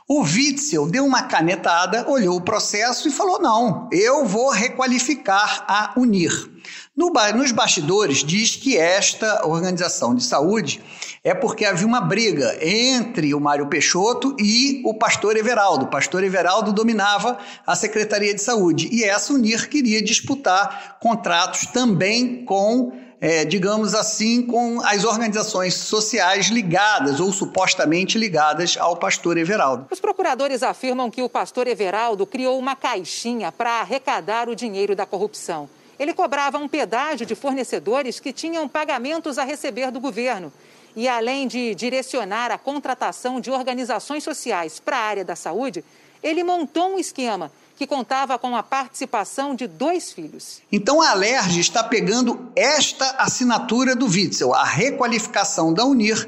O 0.09 0.21
Witzel 0.21 0.87
deu 0.87 1.05
uma 1.05 1.23
canetada, 1.23 2.09
olhou 2.09 2.37
o 2.37 2.41
processo 2.41 3.09
e 3.09 3.11
falou: 3.11 3.41
não, 3.41 3.89
eu 3.91 4.25
vou 4.25 4.49
requalificar 4.51 5.65
a 5.67 5.91
UNIR. 5.99 6.49
No, 6.95 7.11
nos 7.35 7.51
bastidores, 7.51 8.23
diz 8.23 8.55
que 8.55 8.77
esta 8.77 9.45
organização 9.45 10.15
de 10.15 10.23
saúde 10.23 10.81
é 11.25 11.33
porque 11.33 11.65
havia 11.65 11.85
uma 11.85 11.99
briga 11.99 12.57
entre 12.61 13.35
o 13.35 13.39
Mário 13.41 13.67
Peixoto 13.67 14.33
e 14.39 14.81
o 14.85 14.93
pastor 14.93 15.35
Everaldo. 15.35 15.85
O 15.85 15.89
pastor 15.89 16.23
Everaldo 16.23 16.71
dominava 16.71 17.37
a 17.65 17.75
Secretaria 17.75 18.33
de 18.33 18.41
Saúde 18.41 18.87
e 18.89 19.03
essa 19.03 19.33
UNIR 19.33 19.67
queria 19.67 20.01
disputar 20.01 20.97
contratos 21.01 21.65
também 21.65 22.45
com 22.45 22.93
é, 23.19 23.43
digamos 23.43 23.93
assim, 23.93 24.43
com 24.43 24.79
as 24.81 25.03
organizações 25.03 25.73
sociais 25.73 26.47
ligadas 26.47 27.19
ou 27.19 27.31
supostamente 27.31 28.17
ligadas 28.17 28.77
ao 28.77 28.95
pastor 28.95 29.37
Everaldo. 29.37 29.87
Os 29.91 29.99
procuradores 29.99 30.61
afirmam 30.61 31.09
que 31.09 31.21
o 31.21 31.29
pastor 31.29 31.67
Everaldo 31.67 32.25
criou 32.25 32.59
uma 32.59 32.75
caixinha 32.75 33.51
para 33.51 33.81
arrecadar 33.81 34.47
o 34.49 34.55
dinheiro 34.55 34.95
da 34.95 35.05
corrupção. 35.05 35.67
Ele 35.99 36.13
cobrava 36.13 36.59
um 36.59 36.67
pedágio 36.67 37.25
de 37.25 37.33
fornecedores 37.33 38.19
que 38.19 38.31
tinham 38.31 38.67
pagamentos 38.67 39.39
a 39.39 39.43
receber 39.43 39.89
do 39.89 39.99
governo. 39.99 40.53
E 40.95 41.07
além 41.07 41.47
de 41.47 41.73
direcionar 41.73 42.51
a 42.51 42.57
contratação 42.57 43.39
de 43.39 43.49
organizações 43.49 44.23
sociais 44.23 44.79
para 44.79 44.97
a 44.97 45.01
área 45.01 45.25
da 45.25 45.35
saúde, 45.35 45.83
ele 46.21 46.43
montou 46.43 46.95
um 46.95 46.99
esquema 46.99 47.51
que 47.77 47.85
contava 47.85 48.39
com 48.39 48.55
a 48.55 48.63
participação 48.63 49.53
de 49.55 49.67
dois 49.67 50.11
filhos. 50.11 50.61
Então 50.71 51.01
a 51.01 51.11
Alerj 51.11 51.59
está 51.59 51.83
pegando 51.83 52.51
esta 52.55 53.11
assinatura 53.19 53.95
do 53.95 54.07
Witzel, 54.07 54.53
a 54.53 54.63
requalificação 54.63 55.71
da 55.71 55.85
Unir, 55.85 56.27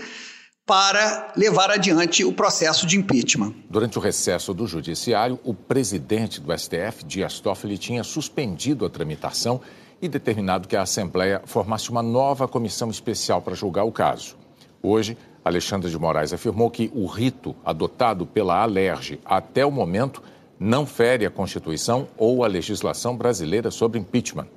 para 0.66 1.34
levar 1.36 1.72
adiante 1.72 2.24
o 2.24 2.32
processo 2.32 2.86
de 2.86 2.96
impeachment. 2.96 3.56
Durante 3.68 3.98
o 3.98 4.02
recesso 4.02 4.54
do 4.54 4.68
Judiciário, 4.68 5.40
o 5.44 5.52
presidente 5.52 6.40
do 6.40 6.56
STF, 6.56 7.04
Dias 7.04 7.40
Toffoli, 7.40 7.80
tinha 7.80 8.04
suspendido 8.04 8.86
a 8.86 8.90
tramitação 8.90 9.60
e 10.00 10.08
determinado 10.08 10.68
que 10.68 10.76
a 10.76 10.84
Assembleia 10.84 11.42
formasse 11.46 11.90
uma 11.90 12.04
nova 12.04 12.48
comissão 12.48 12.92
especial 12.92 13.42
para 13.42 13.56
julgar 13.56 13.84
o 13.84 13.92
caso. 13.92 14.38
Hoje, 14.82 15.18
Alexandre 15.44 15.90
de 15.90 15.98
Moraes 15.98 16.32
afirmou 16.32 16.70
que 16.70 16.92
o 16.94 17.08
rito 17.08 17.56
adotado 17.66 18.28
pela 18.28 18.62
Alerj 18.62 19.20
até 19.26 19.66
o 19.66 19.72
momento 19.72 20.22
não 20.60 20.86
fere 20.86 21.26
a 21.26 21.32
Constituição 21.32 22.08
ou 22.18 22.44
a 22.44 22.48
legislação 22.48 23.16
brasileira 23.16 23.72
sobre 23.72 23.98
impeachment. 24.00 24.48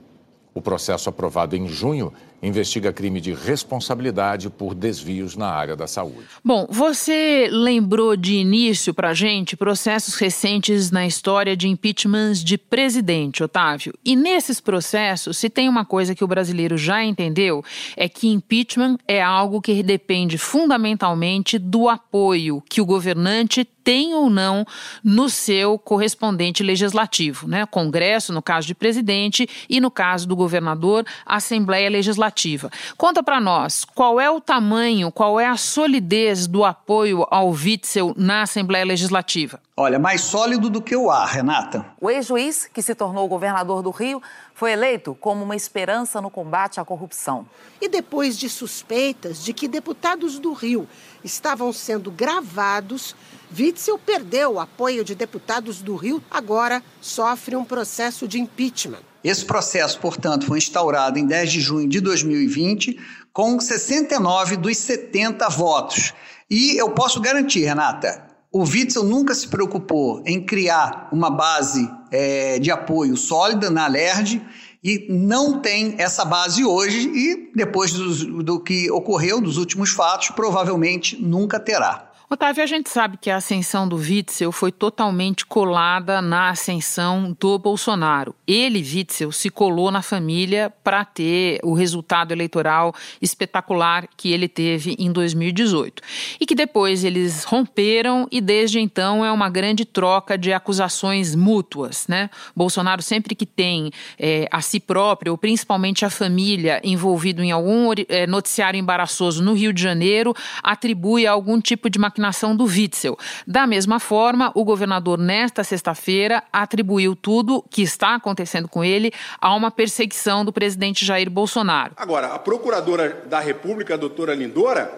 O 0.52 0.61
processo 0.61 1.09
aprovado 1.09 1.54
em 1.54 1.68
junho 1.68 2.12
investiga 2.42 2.92
crime 2.92 3.20
de 3.20 3.32
responsabilidade 3.32 4.50
por 4.50 4.75
desvios 4.75 5.37
na 5.37 5.49
área 5.49 5.76
da 5.76 5.87
saúde. 5.87 6.26
Bom, 6.44 6.66
você 6.68 7.49
lembrou 7.50 8.16
de 8.16 8.34
início 8.34 8.92
para 8.92 9.14
gente 9.14 9.56
processos 9.56 10.16
recentes 10.16 10.90
na 10.90 11.06
história 11.06 11.56
de 11.56 11.68
impeachments 11.68 12.42
de 12.42 12.58
presidente, 12.58 13.44
Otávio. 13.44 13.94
E 14.04 14.16
nesses 14.16 14.61
processos, 14.61 15.37
se 15.37 15.49
tem 15.49 15.68
uma 15.68 15.84
coisa 15.84 16.14
que 16.14 16.25
o 16.25 16.28
brasileiro 16.28 16.76
já 16.76 17.04
entendeu, 17.04 17.64
é 17.96 18.08
que 18.08 18.28
impeachment 18.28 18.99
é 19.06 19.22
algo 19.22 19.61
que 19.61 19.82
depende 19.82 20.37
fundamentalmente 20.37 21.58
do 21.58 21.88
apoio 21.88 22.62
que 22.68 22.80
o 22.80 22.87
governante 22.87 23.64
tem 23.64 24.14
ou 24.14 24.30
não 24.30 24.64
no 25.02 25.28
seu 25.28 25.76
correspondente 25.76 26.62
legislativo, 26.62 27.49
né? 27.49 27.66
Congresso, 27.66 28.32
no 28.32 28.40
caso 28.40 28.66
de 28.66 28.75
presidente, 28.75 29.49
e 29.68 29.80
no 29.80 29.90
caso 29.90 30.26
do 30.28 30.37
governador, 30.37 31.04
Assembleia 31.26 31.90
Legislativa 31.90 32.31
legislativa. 32.32 32.70
Conta 32.96 33.22
para 33.22 33.40
nós 33.40 33.84
qual 33.84 34.20
é 34.20 34.30
o 34.30 34.40
tamanho, 34.40 35.12
qual 35.12 35.38
é 35.38 35.46
a 35.46 35.56
solidez 35.56 36.46
do 36.46 36.64
apoio 36.64 37.26
ao 37.30 37.50
Witzel 37.50 38.14
na 38.16 38.42
Assembleia 38.42 38.84
Legislativa. 38.84 39.60
Olha, 39.76 39.98
mais 39.98 40.22
sólido 40.22 40.68
do 40.68 40.82
que 40.82 40.96
o 40.96 41.10
ar, 41.10 41.26
Renata. 41.26 41.84
O 42.00 42.10
ex-juiz, 42.10 42.68
que 42.72 42.82
se 42.82 42.94
tornou 42.94 43.28
governador 43.28 43.82
do 43.82 43.90
Rio, 43.90 44.22
foi 44.54 44.72
eleito 44.72 45.16
como 45.20 45.44
uma 45.44 45.56
esperança 45.56 46.20
no 46.20 46.30
combate 46.30 46.80
à 46.80 46.84
corrupção. 46.84 47.46
E 47.80 47.88
depois 47.88 48.38
de 48.38 48.48
suspeitas 48.48 49.42
de 49.42 49.52
que 49.52 49.68
deputados 49.68 50.38
do 50.38 50.52
Rio 50.52 50.88
estavam 51.24 51.72
sendo 51.72 52.10
gravados, 52.10 53.14
Witzel 53.56 53.99
perdeu 53.99 54.54
o 54.54 54.61
apoio 54.61 55.04
de 55.04 55.14
deputados 55.14 55.82
do 55.82 55.94
Rio, 55.94 56.23
agora 56.30 56.82
sofre 57.00 57.54
um 57.54 57.64
processo 57.64 58.26
de 58.26 58.40
impeachment. 58.40 59.00
Esse 59.23 59.44
processo, 59.44 60.00
portanto, 60.00 60.47
foi 60.47 60.59
instaurado 60.59 61.18
em 61.18 61.26
10 61.26 61.52
de 61.52 61.61
junho 61.61 61.88
de 61.88 62.00
2020, 62.00 62.99
com 63.32 63.61
69 63.61 64.56
dos 64.56 64.76
70 64.76 65.49
votos. 65.49 66.12
E 66.50 66.76
eu 66.76 66.90
posso 66.90 67.21
garantir, 67.21 67.61
Renata, 67.61 68.26
o 68.52 68.64
Witzel 68.64 69.04
nunca 69.04 69.35
se 69.35 69.49
preocupou 69.49 70.23
em 70.26 70.44
criar 70.44 71.09
uma 71.12 71.30
base 71.30 71.90
é, 72.11 72.59
de 72.59 72.71
apoio 72.71 73.16
sólida 73.16 73.71
na 73.71 73.87
LERD 73.87 74.42
e 74.85 75.06
não 75.09 75.61
tem 75.61 75.94
essa 75.99 76.25
base 76.25 76.64
hoje 76.64 77.09
e 77.09 77.52
depois 77.54 77.92
do, 77.92 78.42
do 78.42 78.61
que 78.61 78.90
ocorreu 78.90 79.40
dos 79.40 79.56
últimos 79.56 79.90
fatos, 79.90 80.30
provavelmente 80.30 81.16
nunca 81.23 81.59
terá. 81.59 82.12
Otávio, 82.32 82.62
a 82.62 82.66
gente 82.66 82.88
sabe 82.88 83.18
que 83.18 83.28
a 83.30 83.36
ascensão 83.36 83.86
do 83.86 83.96
Witzel 83.96 84.50
foi 84.50 84.72
totalmente 84.72 85.44
colada 85.44 86.22
na 86.22 86.48
ascensão 86.48 87.36
do 87.38 87.58
Bolsonaro. 87.58 88.34
Ele, 88.46 88.78
Witzel, 88.78 89.30
se 89.30 89.50
colou 89.50 89.90
na 89.90 90.00
família 90.00 90.72
para 90.82 91.04
ter 91.04 91.60
o 91.62 91.74
resultado 91.74 92.32
eleitoral 92.32 92.94
espetacular 93.20 94.08
que 94.16 94.32
ele 94.32 94.48
teve 94.48 94.96
em 94.98 95.12
2018. 95.12 96.02
E 96.40 96.46
que 96.46 96.54
depois 96.54 97.04
eles 97.04 97.44
romperam 97.44 98.26
e 98.32 98.40
desde 98.40 98.80
então 98.80 99.22
é 99.22 99.30
uma 99.30 99.50
grande 99.50 99.84
troca 99.84 100.38
de 100.38 100.54
acusações 100.54 101.34
mútuas, 101.34 102.08
né? 102.08 102.30
Bolsonaro 102.56 103.02
sempre 103.02 103.34
que 103.34 103.44
tem 103.44 103.90
é, 104.18 104.48
a 104.50 104.62
si 104.62 104.80
próprio, 104.80 105.32
ou 105.32 105.38
principalmente 105.38 106.02
a 106.02 106.08
família, 106.08 106.80
envolvido 106.82 107.42
em 107.42 107.52
algum 107.52 107.92
é, 108.08 108.26
noticiário 108.26 108.78
embaraçoso 108.78 109.42
no 109.42 109.52
Rio 109.52 109.70
de 109.70 109.82
Janeiro, 109.82 110.34
atribui 110.62 111.26
algum 111.26 111.60
tipo 111.60 111.90
de 111.90 111.98
maquinação 111.98 112.21
designação 112.22 112.54
do 112.54 112.64
Witzel. 112.64 113.18
Da 113.46 113.66
mesma 113.66 113.98
forma, 113.98 114.52
o 114.54 114.64
governador, 114.64 115.18
nesta 115.18 115.64
sexta-feira, 115.64 116.42
atribuiu 116.52 117.16
tudo 117.16 117.64
que 117.68 117.82
está 117.82 118.14
acontecendo 118.14 118.68
com 118.68 118.84
ele 118.84 119.12
a 119.40 119.54
uma 119.54 119.70
perseguição 119.70 120.44
do 120.44 120.52
presidente 120.52 121.04
Jair 121.04 121.28
Bolsonaro. 121.28 121.94
Agora, 121.96 122.28
a 122.28 122.38
procuradora 122.38 123.24
da 123.26 123.40
República, 123.40 123.94
a 123.94 123.96
doutora 123.96 124.34
Lindora, 124.34 124.92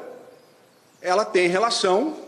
ela 1.00 1.24
tem 1.24 1.48
relação 1.48 2.22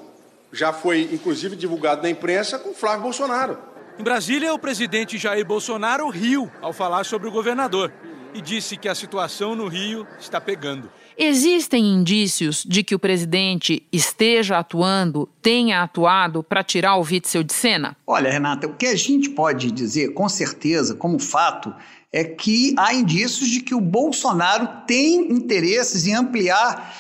já 0.53 0.73
foi 0.73 1.11
inclusive 1.13 1.55
divulgado 1.57 2.03
na 2.03 2.09
imprensa 2.09 2.59
com 2.59 2.73
Flávio 2.73 3.03
Bolsonaro. 3.03 3.59
Em 3.99 4.03
Brasília, 4.03 4.55
o 4.55 4.59
presidente 4.59 5.19
Jair 5.19 5.45
Bolsonaro 5.45 6.09
riu 6.09 6.51
ao 6.63 6.73
falar 6.73 7.05
sobre 7.05 7.29
o 7.29 7.31
governador 7.31 7.93
e 8.33 8.41
disse 8.41 8.77
que 8.77 8.89
a 8.89 8.95
situação 8.95 9.55
no 9.55 9.67
Rio 9.67 10.07
está 10.19 10.41
pegando. 10.41 10.91
Existem 11.19 11.83
indícios 11.83 12.63
de 12.63 12.85
que 12.85 12.95
o 12.95 12.99
presidente 12.99 13.83
esteja 13.91 14.59
atuando, 14.59 15.27
tenha 15.41 15.83
atuado 15.83 16.43
para 16.43 16.63
tirar 16.63 16.97
o 16.97 17.03
Witzel 17.03 17.43
de 17.43 17.55
cena? 17.55 17.97
Olha, 18.07 18.31
Renata, 18.31 18.67
o 18.67 18.75
que 18.75 18.87
a 18.87 18.95
gente 18.95 19.31
pode 19.31 19.71
dizer 19.71 20.13
com 20.13 20.29
certeza, 20.29 20.95
como 20.95 21.19
fato, 21.19 21.75
é 22.13 22.23
que 22.23 22.75
há 22.79 22.93
indícios 22.93 23.49
de 23.49 23.61
que 23.61 23.75
o 23.75 23.81
Bolsonaro 23.81 24.69
tem 24.87 25.33
interesses 25.33 26.07
em 26.07 26.15
ampliar 26.15 26.95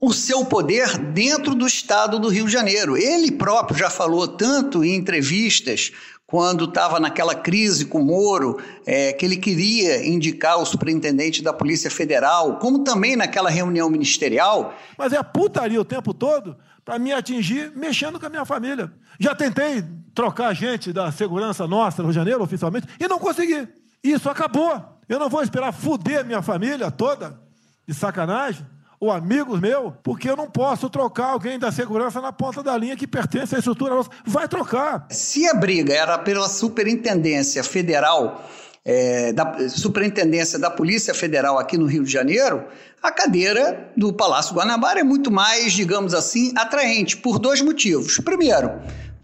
o 0.00 0.12
seu 0.12 0.44
poder 0.44 0.96
dentro 0.98 1.54
do 1.54 1.66
estado 1.66 2.18
do 2.18 2.28
Rio 2.28 2.46
de 2.46 2.52
Janeiro. 2.52 2.96
Ele 2.96 3.30
próprio 3.30 3.78
já 3.78 3.90
falou 3.90 4.26
tanto 4.26 4.82
em 4.82 4.96
entrevistas 4.96 5.92
quando 6.30 6.64
estava 6.64 7.00
naquela 7.00 7.34
crise 7.34 7.86
com 7.86 8.00
o 8.00 8.04
Moro, 8.04 8.62
é, 8.86 9.12
que 9.12 9.26
ele 9.26 9.36
queria 9.36 10.06
indicar 10.06 10.58
o 10.58 10.64
superintendente 10.64 11.42
da 11.42 11.52
Polícia 11.52 11.90
Federal, 11.90 12.56
como 12.60 12.84
também 12.84 13.16
naquela 13.16 13.50
reunião 13.50 13.90
ministerial. 13.90 14.72
Mas 14.96 15.12
é 15.12 15.20
putaria 15.24 15.80
o 15.80 15.84
tempo 15.84 16.14
todo 16.14 16.56
para 16.84 17.00
me 17.00 17.12
atingir 17.12 17.72
mexendo 17.74 18.20
com 18.20 18.26
a 18.26 18.30
minha 18.30 18.44
família. 18.44 18.92
Já 19.18 19.34
tentei 19.34 19.84
trocar 20.14 20.54
gente 20.54 20.92
da 20.92 21.10
segurança 21.10 21.66
nossa 21.66 22.00
no 22.00 22.08
Rio 22.08 22.12
de 22.12 22.18
Janeiro, 22.20 22.42
oficialmente, 22.44 22.86
e 22.98 23.08
não 23.08 23.18
consegui. 23.18 23.66
Isso 24.02 24.30
acabou. 24.30 24.80
Eu 25.08 25.18
não 25.18 25.28
vou 25.28 25.42
esperar 25.42 25.72
fuder 25.72 26.24
minha 26.24 26.40
família 26.40 26.92
toda 26.92 27.40
de 27.88 27.92
sacanagem 27.92 28.64
ou 29.00 29.10
amigos 29.10 29.58
meus, 29.58 29.94
porque 30.02 30.28
eu 30.28 30.36
não 30.36 30.50
posso 30.50 30.90
trocar 30.90 31.30
alguém 31.30 31.58
da 31.58 31.72
segurança 31.72 32.20
na 32.20 32.30
ponta 32.30 32.62
da 32.62 32.76
linha 32.76 32.94
que 32.94 33.06
pertence 33.06 33.56
à 33.56 33.58
estrutura 33.58 33.94
nossa. 33.94 34.10
Vai 34.26 34.46
trocar. 34.46 35.06
Se 35.08 35.48
a 35.48 35.54
briga 35.54 35.94
era 35.94 36.18
pela 36.18 36.46
superintendência 36.46 37.64
federal, 37.64 38.44
é, 38.84 39.32
da 39.32 39.68
superintendência 39.70 40.58
da 40.58 40.70
Polícia 40.70 41.14
Federal 41.14 41.58
aqui 41.58 41.78
no 41.78 41.86
Rio 41.86 42.04
de 42.04 42.12
Janeiro, 42.12 42.64
a 43.02 43.10
cadeira 43.10 43.90
do 43.96 44.12
Palácio 44.12 44.54
Guanabara 44.54 45.00
é 45.00 45.04
muito 45.04 45.30
mais, 45.30 45.72
digamos 45.72 46.12
assim, 46.12 46.52
atraente, 46.54 47.16
por 47.16 47.38
dois 47.38 47.62
motivos. 47.62 48.18
Primeiro, 48.18 48.70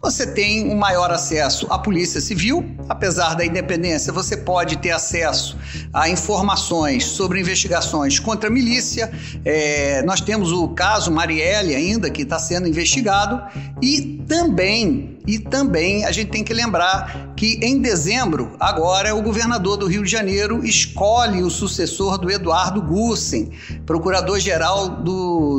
você 0.01 0.27
tem 0.27 0.69
um 0.69 0.75
maior 0.75 1.11
acesso 1.11 1.65
à 1.71 1.79
Polícia 1.79 2.21
Civil, 2.21 2.63
apesar 2.87 3.33
da 3.33 3.45
independência, 3.45 4.13
você 4.13 4.37
pode 4.37 4.77
ter 4.77 4.91
acesso 4.91 5.57
a 5.91 6.07
informações 6.07 7.03
sobre 7.05 7.39
investigações 7.39 8.19
contra 8.19 8.47
a 8.49 8.51
milícia. 8.51 9.11
É, 9.43 10.03
nós 10.03 10.21
temos 10.21 10.51
o 10.51 10.69
caso 10.69 11.11
Marielle 11.11 11.73
ainda, 11.73 12.09
que 12.11 12.21
está 12.21 12.37
sendo 12.37 12.67
investigado, 12.67 13.41
e 13.81 14.23
também, 14.27 15.16
e 15.27 15.37
também 15.37 16.05
a 16.05 16.11
gente 16.11 16.31
tem 16.31 16.43
que 16.43 16.53
lembrar 16.53 17.33
que 17.35 17.59
em 17.61 17.79
dezembro, 17.79 18.55
agora, 18.59 19.13
o 19.13 19.21
governador 19.21 19.75
do 19.75 19.85
Rio 19.85 20.03
de 20.03 20.09
Janeiro 20.09 20.63
escolhe 20.65 21.43
o 21.43 21.49
sucessor 21.49 22.17
do 22.17 22.31
Eduardo 22.31 22.81
Gussen, 22.81 23.51
procurador-geral 23.85 25.03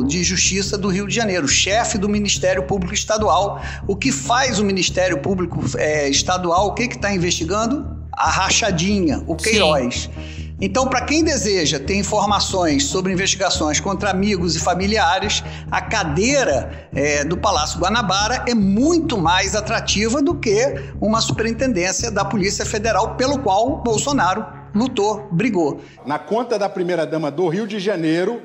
de 0.07 0.23
Justiça 0.23 0.75
do 0.75 0.89
Rio 0.89 1.07
de 1.07 1.13
Janeiro, 1.13 1.47
chefe 1.47 1.99
do 1.99 2.09
Ministério 2.09 2.63
Público 2.63 2.95
Estadual, 2.95 3.61
o 3.87 3.95
que 3.95 4.11
faz 4.11 4.59
o 4.59 4.65
Ministério 4.65 5.19
Público 5.19 5.63
é, 5.77 6.09
Estadual, 6.09 6.67
o 6.67 6.73
que 6.73 6.83
está 6.83 7.13
investigando? 7.13 7.99
A 8.11 8.29
rachadinha, 8.29 9.23
o 9.27 9.35
Queiroz. 9.35 10.09
Sim. 10.13 10.38
Então, 10.61 10.87
para 10.87 11.05
quem 11.05 11.23
deseja 11.23 11.79
ter 11.79 11.95
informações 11.95 12.85
sobre 12.85 13.13
investigações 13.13 13.79
contra 13.79 14.09
amigos 14.09 14.57
e 14.57 14.59
familiares, 14.59 15.41
a 15.71 15.81
cadeira 15.81 16.89
é, 16.93 17.23
do 17.23 17.37
Palácio 17.37 17.79
Guanabara 17.79 18.43
é 18.45 18.53
muito 18.53 19.17
mais 19.17 19.55
atrativa 19.55 20.21
do 20.21 20.35
que 20.35 20.75
uma 20.99 21.21
superintendência 21.21 22.11
da 22.11 22.25
Polícia 22.25 22.65
Federal, 22.65 23.15
pelo 23.15 23.39
qual 23.39 23.77
Bolsonaro 23.77 24.45
lutou, 24.75 25.29
brigou. 25.31 25.79
Na 26.05 26.19
conta 26.19 26.59
da 26.59 26.67
primeira-dama 26.67 27.31
do 27.31 27.47
Rio 27.47 27.65
de 27.65 27.79
Janeiro, 27.79 28.41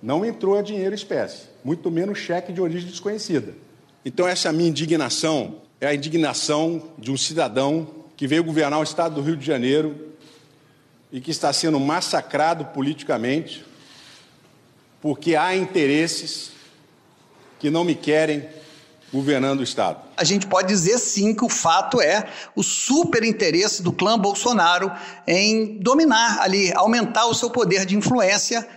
não 0.00 0.24
entrou 0.24 0.62
dinheiro 0.62 0.94
espécie, 0.94 1.48
muito 1.64 1.90
menos 1.90 2.18
cheque 2.18 2.52
de 2.52 2.60
origem 2.60 2.88
desconhecida. 2.88 3.54
Então, 4.04 4.28
essa 4.28 4.52
minha 4.52 4.68
indignação 4.68 5.56
é 5.80 5.88
a 5.88 5.94
indignação 5.94 6.80
de 6.96 7.10
um 7.10 7.16
cidadão 7.16 7.88
que 8.16 8.28
veio 8.28 8.44
governar 8.44 8.78
o 8.78 8.84
estado 8.84 9.16
do 9.16 9.20
Rio 9.20 9.36
de 9.36 9.44
Janeiro 9.44 10.14
e 11.16 11.20
que 11.20 11.30
está 11.30 11.50
sendo 11.50 11.80
massacrado 11.80 12.66
politicamente 12.66 13.64
porque 15.00 15.34
há 15.34 15.56
interesses 15.56 16.50
que 17.58 17.70
não 17.70 17.84
me 17.84 17.94
querem 17.94 18.46
governando 19.10 19.60
o 19.60 19.62
Estado. 19.62 19.98
A 20.14 20.24
gente 20.24 20.46
pode 20.46 20.68
dizer 20.68 20.98
sim 20.98 21.34
que 21.34 21.42
o 21.42 21.48
fato 21.48 22.02
é 22.02 22.28
o 22.54 22.62
super 22.62 23.24
interesse 23.24 23.82
do 23.82 23.94
clã 23.94 24.18
Bolsonaro 24.18 24.92
em 25.26 25.78
dominar 25.78 26.42
ali, 26.42 26.70
aumentar 26.74 27.24
o 27.24 27.34
seu 27.34 27.48
poder 27.48 27.86
de 27.86 27.96
influência, 27.96 28.68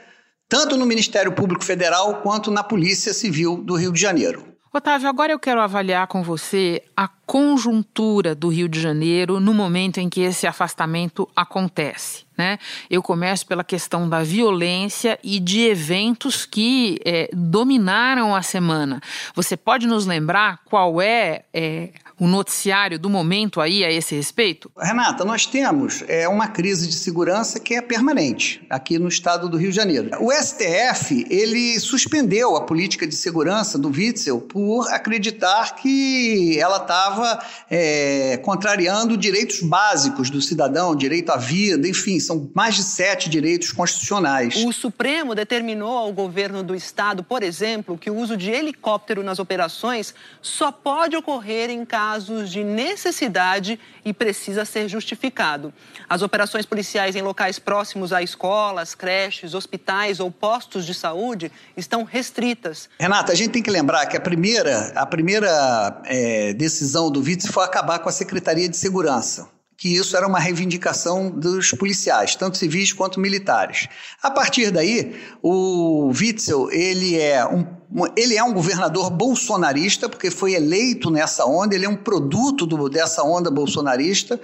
tanto 0.48 0.78
no 0.78 0.86
Ministério 0.86 1.34
Público 1.34 1.66
Federal 1.66 2.22
quanto 2.22 2.50
na 2.50 2.64
Polícia 2.64 3.14
Civil 3.14 3.58
do 3.58 3.76
Rio 3.76 3.92
de 3.92 4.00
Janeiro. 4.00 4.49
Otávio, 4.72 5.10
agora 5.10 5.32
eu 5.32 5.40
quero 5.40 5.60
avaliar 5.60 6.06
com 6.06 6.22
você 6.22 6.84
a 6.96 7.08
conjuntura 7.08 8.36
do 8.36 8.50
Rio 8.50 8.70
de 8.70 8.80
Janeiro 8.80 9.40
no 9.40 9.52
momento 9.52 10.00
em 10.00 10.08
que 10.08 10.22
esse 10.22 10.46
afastamento 10.46 11.28
acontece. 11.36 12.24
Né? 12.38 12.60
Eu 12.88 13.02
começo 13.02 13.48
pela 13.48 13.64
questão 13.64 14.08
da 14.08 14.22
violência 14.22 15.18
e 15.24 15.40
de 15.40 15.62
eventos 15.62 16.46
que 16.46 17.00
é, 17.04 17.28
dominaram 17.34 18.36
a 18.36 18.44
semana. 18.44 19.02
Você 19.34 19.58
pode 19.58 19.88
nos 19.88 20.06
lembrar 20.06 20.60
qual 20.66 21.02
é, 21.02 21.46
é 21.52 21.90
o 22.20 22.28
noticiário 22.28 23.00
do 23.00 23.10
momento 23.10 23.62
aí 23.62 23.84
a 23.84 23.92
esse 23.92 24.14
respeito? 24.14 24.70
Renata, 24.78 25.24
nós 25.24 25.46
temos 25.46 26.04
é, 26.08 26.28
uma 26.28 26.48
crise 26.48 26.88
de 26.88 26.94
segurança 26.94 27.60
que 27.60 27.74
é 27.74 27.82
permanente 27.82 28.66
aqui 28.70 29.00
no 29.00 29.08
estado 29.08 29.48
do 29.48 29.58
Rio 29.58 29.70
de 29.70 29.76
Janeiro. 29.76 30.10
O 30.20 30.32
STF 30.32 31.26
ele 31.30 31.80
suspendeu 31.80 32.56
a 32.56 32.62
política 32.62 33.08
de 33.08 33.16
segurança 33.16 33.78
do 33.78 33.90
Witzel 33.90 34.42
por 34.42 34.88
acreditar 34.90 35.76
que 35.76 36.60
ela 36.60 36.78
estava 36.78 37.40
é, 37.70 38.38
contrariando 38.44 39.16
direitos 39.16 39.62
básicos 39.62 40.30
do 40.30 40.42
cidadão, 40.42 40.96
direito 40.96 41.32
à 41.32 41.38
vida, 41.38 41.88
enfim, 41.88 42.20
são 42.20 42.50
mais 42.54 42.76
de 42.76 42.84
sete 42.84 43.30
direitos 43.30 43.72
constitucionais. 43.72 44.56
O 44.66 44.74
Supremo 44.74 45.34
determinou 45.34 45.98
ao 45.98 46.12
governo 46.12 46.64
do 46.64 46.76
estado, 46.76 47.24
por 47.24 47.44
exemplo, 47.44 47.98
que 47.98 48.10
o 48.10 48.16
uso 48.16 48.36
de 48.36 48.52
helicóptero 48.52 49.24
nas 49.24 49.40
operações 49.40 50.14
só 50.42 50.72
pode 50.72 51.16
ocorrer 51.16 51.70
em 51.70 51.86
casos 52.10 52.50
de 52.50 52.64
necessidade 52.64 53.80
e 54.04 54.12
precisa 54.12 54.66
ser 54.66 54.90
justificado. 54.90 55.72
As 56.10 56.24
operações 56.24 56.66
policiais 56.66 57.16
em 57.16 57.22
locais 57.22 57.60
próximos 57.60 58.12
a 58.12 58.24
escolas, 58.24 58.96
creches, 58.96 59.54
hospitais 59.54 60.20
ou 60.20 60.32
postos 60.32 60.88
de 60.88 60.94
saúde 60.96 61.52
estão 61.78 62.04
restritas. 62.04 62.90
Renata, 63.00 63.32
a 63.32 63.36
gente 63.36 63.52
tem 63.52 63.62
que 63.62 63.70
lembrar 63.70 64.08
que 64.08 64.18
a 64.18 64.20
primeira, 64.20 64.92
a 64.96 65.06
primeira 65.06 66.02
é, 66.06 66.52
decisão 66.54 67.12
do 67.12 67.22
Vítor 67.22 67.52
foi 67.52 67.64
acabar 67.64 68.00
com 68.00 68.10
a 68.10 68.12
Secretaria 68.12 68.68
de 68.68 68.78
Segurança 68.78 69.48
que 69.78 69.96
isso 69.96 70.18
era 70.18 70.28
uma 70.28 70.40
reivindicação 70.40 71.30
dos 71.30 71.72
policiais, 71.72 72.36
tanto 72.36 72.58
civis 72.58 72.92
quanto 72.92 73.18
militares. 73.18 73.88
A 74.22 74.30
partir 74.30 74.72
daí, 74.72 75.16
o 75.42 76.12
Witzel, 76.14 76.70
ele 76.70 77.18
é 77.18 77.46
um 77.46 77.79
ele 78.16 78.36
é 78.36 78.44
um 78.44 78.54
governador 78.54 79.10
bolsonarista, 79.10 80.08
porque 80.08 80.30
foi 80.30 80.54
eleito 80.54 81.10
nessa 81.10 81.46
onda, 81.46 81.74
ele 81.74 81.86
é 81.86 81.90
um 81.90 81.96
produto 81.96 82.66
do, 82.68 82.88
dessa 82.88 83.24
onda 83.24 83.50
bolsonarista 83.50 84.40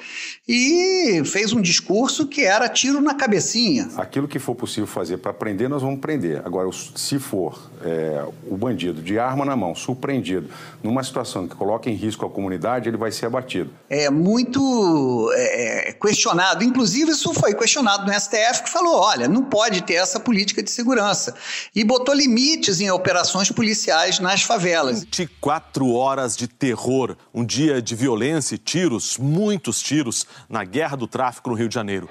e 0.48 1.22
fez 1.26 1.54
um 1.54 1.62
discurso 1.62 2.26
que 2.26 2.42
era 2.42 2.68
tiro 2.68 3.00
na 3.02 3.14
cabecinha. 3.14 3.90
Aquilo 3.98 4.28
que 4.28 4.40
for 4.40 4.56
possível 4.56 4.88
fazer 4.88 5.18
para 5.18 5.32
prender, 5.32 5.70
nós 5.70 5.84
vamos 5.84 6.00
prender. 6.00 6.42
Agora, 6.44 6.68
se 6.96 7.20
for 7.20 7.70
é, 7.84 8.26
o 8.48 8.58
bandido 8.58 9.02
de 9.02 9.20
arma 9.20 9.46
na 9.46 9.56
mão, 9.56 9.76
surpreendido, 9.76 10.50
numa 10.82 11.04
situação 11.04 11.48
que 11.48 11.56
coloca 11.56 11.88
em 11.88 11.94
risco 11.94 12.26
a 12.26 12.30
comunidade, 12.30 12.90
ele 12.90 12.98
vai 12.98 13.12
ser 13.12 13.28
abatido. 13.28 13.70
É 13.88 14.10
muito 14.10 15.32
é, 15.36 15.94
questionado, 16.02 16.64
inclusive 16.64 17.12
isso 17.12 17.32
foi 17.34 17.54
questionado 17.54 18.12
no 18.12 18.20
STF, 18.20 18.64
que 18.64 18.70
falou: 18.70 18.96
olha, 18.96 19.28
não 19.28 19.44
pode 19.44 19.84
ter 19.84 19.96
essa 19.96 20.20
política 20.20 20.64
de 20.64 20.72
segurança. 20.72 21.36
E 21.76 21.84
botou 21.84 22.14
limites 22.14 22.82
em 22.82 22.90
operações 22.90 23.35
operações 23.36 23.52
policiais 23.52 24.20
nas 24.20 24.44
favelas. 24.44 25.04
24 25.04 25.92
horas 25.94 26.38
de 26.38 26.48
terror, 26.48 27.18
um 27.34 27.44
dia 27.44 27.82
de 27.82 27.94
violência 27.94 28.56
e 28.56 28.58
tiros, 28.58 29.18
muitos 29.18 29.82
tiros, 29.82 30.26
na 30.48 30.64
guerra 30.64 30.96
do 30.96 31.06
tráfico 31.06 31.50
no 31.50 31.56
Rio 31.56 31.68
de 31.68 31.76
Janeiro. 31.76 32.10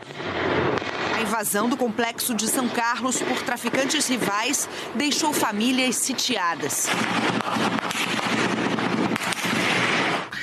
A 1.17 1.23
invasão 1.23 1.69
do 1.69 1.77
complexo 1.77 2.35
de 2.35 2.47
São 2.47 2.69
Carlos 2.69 3.23
por 3.23 3.41
traficantes 3.43 4.07
rivais 4.07 4.69
deixou 4.95 5.33
famílias 5.33 5.97
sitiadas. 5.97 6.89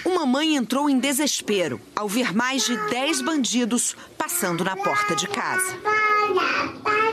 Uma 0.03 0.25
mãe 0.25 0.55
entrou 0.55 0.89
em 0.89 0.97
desespero 0.99 1.79
ao 1.95 2.07
ver 2.07 2.33
mais 2.33 2.65
de 2.65 2.75
10 2.89 3.21
bandidos 3.21 3.95
passando 4.17 4.63
na 4.63 4.75
porta 4.75 5.15
de 5.15 5.27
casa. 5.27 5.77
Cala 5.77 6.41
a 6.51 6.65
boca. 6.67 7.11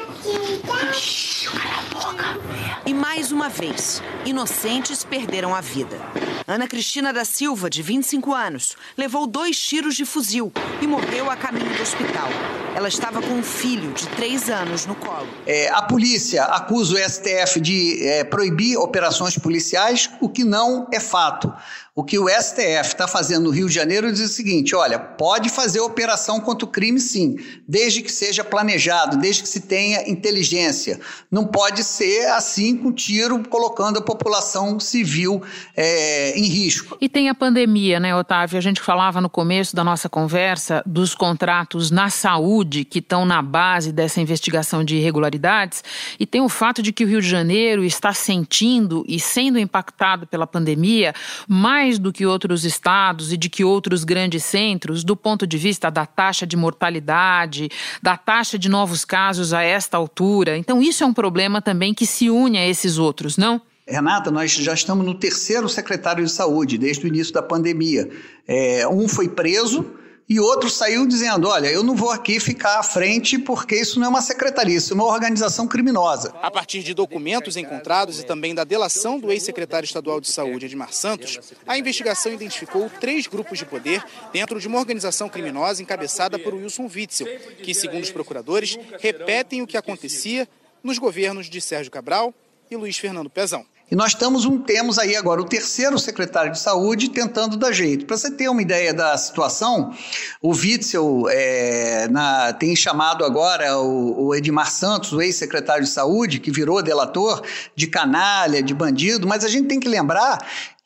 E 2.85 2.95
mais 3.19 3.33
uma 3.33 3.49
vez, 3.49 4.01
inocentes 4.25 5.03
perderam 5.03 5.53
a 5.53 5.61
vida. 5.61 5.99
Ana 6.47 6.69
Cristina 6.69 7.13
da 7.13 7.25
Silva, 7.25 7.69
de 7.69 7.83
25 7.83 8.33
anos, 8.33 8.77
levou 8.97 9.27
dois 9.27 9.59
tiros 9.59 9.97
de 9.97 10.05
fuzil 10.05 10.53
e 10.81 10.87
morreu 10.87 11.29
a 11.29 11.37
caminho 11.37 11.69
do 11.77 11.83
hospital. 11.83 12.29
Ela 12.77 12.87
estava 12.87 13.21
com 13.21 13.35
um 13.35 13.43
filho 13.43 13.93
de 13.93 14.07
três 14.11 14.49
anos 14.49 14.87
no 14.87 14.95
colo. 14.95 15.27
É, 15.45 15.69
a 15.71 15.83
polícia 15.83 16.45
acusa 16.45 16.95
o 16.95 17.11
STF 17.11 17.61
de 17.61 18.07
é, 18.07 18.23
proibir 18.23 18.77
operações 18.77 19.37
policiais, 19.37 20.09
o 20.21 20.29
que 20.29 20.45
não 20.45 20.87
é 20.93 21.01
fato. 21.01 21.53
O 21.99 22.05
que 22.05 22.17
o 22.17 22.29
STF 22.29 22.87
está 22.87 23.09
fazendo 23.09 23.47
no 23.47 23.51
Rio 23.51 23.69
de 23.69 23.75
Janeiro 23.75 24.13
diz 24.13 24.21
o 24.21 24.33
seguinte: 24.33 24.73
olha, 24.73 25.01
pode 25.01 25.49
fazer 25.51 25.81
operação 25.81 26.41
contra 26.41 26.65
o 26.65 26.71
crime, 26.71 27.01
sim, 27.01 27.37
desde 27.67 28.03
que 28.03 28.13
seja 28.13 28.45
planejado, 28.45 29.17
desde 29.17 29.43
que 29.43 29.49
se 29.49 29.63
tenha 29.63 30.09
inteligência. 30.09 31.01
Não 31.29 31.45
pode 31.45 31.83
ser 31.83 32.27
assim 32.27 32.77
com 32.77 32.93
tiro, 32.93 33.08
colocando 33.49 33.99
a 33.99 34.03
população 34.03 34.79
civil 34.79 35.43
é, 35.77 36.39
em 36.39 36.45
risco. 36.45 36.97
E 37.01 37.09
tem 37.09 37.29
a 37.29 37.35
pandemia, 37.35 37.99
né, 37.99 38.15
Otávio? 38.15 38.59
A 38.59 38.61
gente 38.61 38.81
falava 38.81 39.21
no 39.21 39.29
começo 39.29 39.75
da 39.75 39.83
nossa 39.83 40.09
conversa 40.09 40.83
dos 40.85 41.15
contratos 41.15 41.91
na 41.91 42.11
saúde 42.11 42.85
que 42.85 42.99
estão 42.99 43.25
na 43.25 43.41
base 43.41 43.93
dessa 43.93 44.21
investigação 44.21 44.85
de 44.85 44.97
irregularidades, 44.97 45.83
e 46.19 46.27
tem 46.27 46.41
o 46.41 46.49
fato 46.49 46.83
de 46.83 46.93
que 46.93 47.05
o 47.05 47.09
Rio 47.09 47.21
de 47.21 47.29
Janeiro 47.29 47.85
está 47.85 48.13
sentindo 48.13 49.05
e 49.09 49.19
sendo 49.19 49.59
impactado 49.59 50.27
pela 50.27 50.47
pandemia 50.47 51.15
mais 51.47 51.99
do 51.99 52.13
que 52.13 52.27
outros 52.27 52.65
estados 52.65 53.33
e 53.33 53.37
de 53.37 53.49
que 53.49 53.65
outros 53.65 54.05
grandes 54.05 54.45
centros 54.45 55.05
do 55.05 55.17
ponto 55.17 55.47
de 55.47 55.57
vista 55.57 55.91
da 55.91 56.05
taxa 56.05 56.47
de 56.47 56.57
mortalidade, 56.57 57.69
da 58.03 58.17
taxa 58.17 58.59
de 58.59 58.69
novos 58.69 59.05
casos 59.05 59.53
a 59.53 59.63
esta 59.63 59.97
altura. 59.97 60.57
Então, 60.57 60.83
isso 60.83 61.05
é 61.05 61.07
um 61.07 61.15
problema 61.15 61.63
também 61.63 61.95
que 61.95 62.07
se 62.07 62.29
une 62.29 62.59
a 62.59 62.67
esses 62.67 62.98
outros, 62.99 63.37
não? 63.37 63.61
Renata, 63.87 64.31
nós 64.31 64.53
já 64.53 64.75
estamos 64.75 65.05
no 65.05 65.15
terceiro 65.15 65.67
secretário 65.69 66.23
de 66.23 66.31
saúde 66.31 66.77
desde 66.77 67.07
o 67.07 67.09
início 67.09 67.33
da 67.33 67.43
pandemia. 67.43 68.11
É, 68.47 68.87
um 68.87 69.09
foi 69.09 69.29
preso 69.29 69.85
e 70.29 70.39
outro 70.39 70.69
saiu 70.69 71.07
dizendo: 71.07 71.49
olha, 71.49 71.69
eu 71.69 71.83
não 71.83 71.97
vou 71.97 72.11
aqui 72.11 72.39
ficar 72.39 72.79
à 72.79 72.83
frente 72.83 73.39
porque 73.39 73.77
isso 73.77 73.99
não 73.99 74.07
é 74.07 74.11
uma 74.11 74.21
secretaria, 74.21 74.77
isso 74.77 74.93
é 74.93 74.95
uma 74.95 75.07
organização 75.07 75.67
criminosa. 75.67 76.35
A 76.43 76.51
partir 76.51 76.83
de 76.83 76.93
documentos 76.93 77.57
encontrados 77.57 78.21
e 78.21 78.27
também 78.27 78.55
da 78.55 78.63
delação 78.63 79.19
do 79.19 79.33
ex-secretário 79.33 79.87
estadual 79.87 80.21
de 80.21 80.31
saúde, 80.31 80.67
Edmar 80.67 80.93
Santos, 80.93 81.41
a 81.67 81.79
investigação 81.79 82.31
identificou 82.31 82.91
três 83.01 83.27
grupos 83.27 83.59
de 83.59 83.65
poder 83.65 84.05
dentro 84.35 84.61
de 84.61 84.69
uma 84.69 84.79
organização 84.79 85.31
criminosa 85.31 85.83
encabeçada 85.83 86.39
por 86.39 86.53
Wilson 86.53 86.91
Witzel, 86.95 87.27
que, 87.63 87.73
segundo 87.73 88.03
os 88.03 88.11
procuradores, 88.11 88.79
repetem 89.01 89.63
o 89.63 89.67
que 89.67 89.79
acontecia 89.79 90.47
nos 90.83 90.99
governos 90.99 91.49
de 91.49 91.59
Sérgio 91.59 91.91
Cabral 91.91 92.35
e 92.71 92.77
Luiz 92.77 92.99
Fernando 92.99 93.31
Pezão. 93.31 93.65
E 93.91 93.97
nós 93.97 94.09
estamos 94.09 94.45
um, 94.45 94.59
temos 94.59 94.99
aí 94.99 95.17
agora 95.17 95.41
o 95.41 95.47
terceiro 95.47 95.99
secretário 95.99 96.53
de 96.53 96.59
saúde 96.59 97.09
tentando 97.09 97.57
dar 97.57 97.73
jeito. 97.73 98.05
Para 98.05 98.19
você 98.19 98.31
ter 98.31 98.47
uma 98.51 98.61
ideia 98.61 98.93
da 98.93 99.17
situação, 99.17 99.95
o 100.43 100.51
Witzel 100.51 101.27
é, 101.31 102.07
na, 102.09 102.53
tem 102.53 102.77
chamado 102.77 103.25
agora 103.25 103.79
o, 103.79 104.27
o 104.27 104.35
Edmar 104.35 104.71
Santos, 104.71 105.15
o 105.15 105.23
ex-secretário 105.23 105.85
de 105.85 105.89
saúde, 105.89 106.39
que 106.39 106.51
virou 106.51 106.83
delator, 106.83 107.43
de 107.75 107.87
canalha, 107.87 108.63
de 108.63 108.75
bandido, 108.75 109.27
mas 109.27 109.43
a 109.43 109.49
gente 109.49 109.69
tem 109.69 109.81
que 109.81 109.89
lembrar 109.89 110.39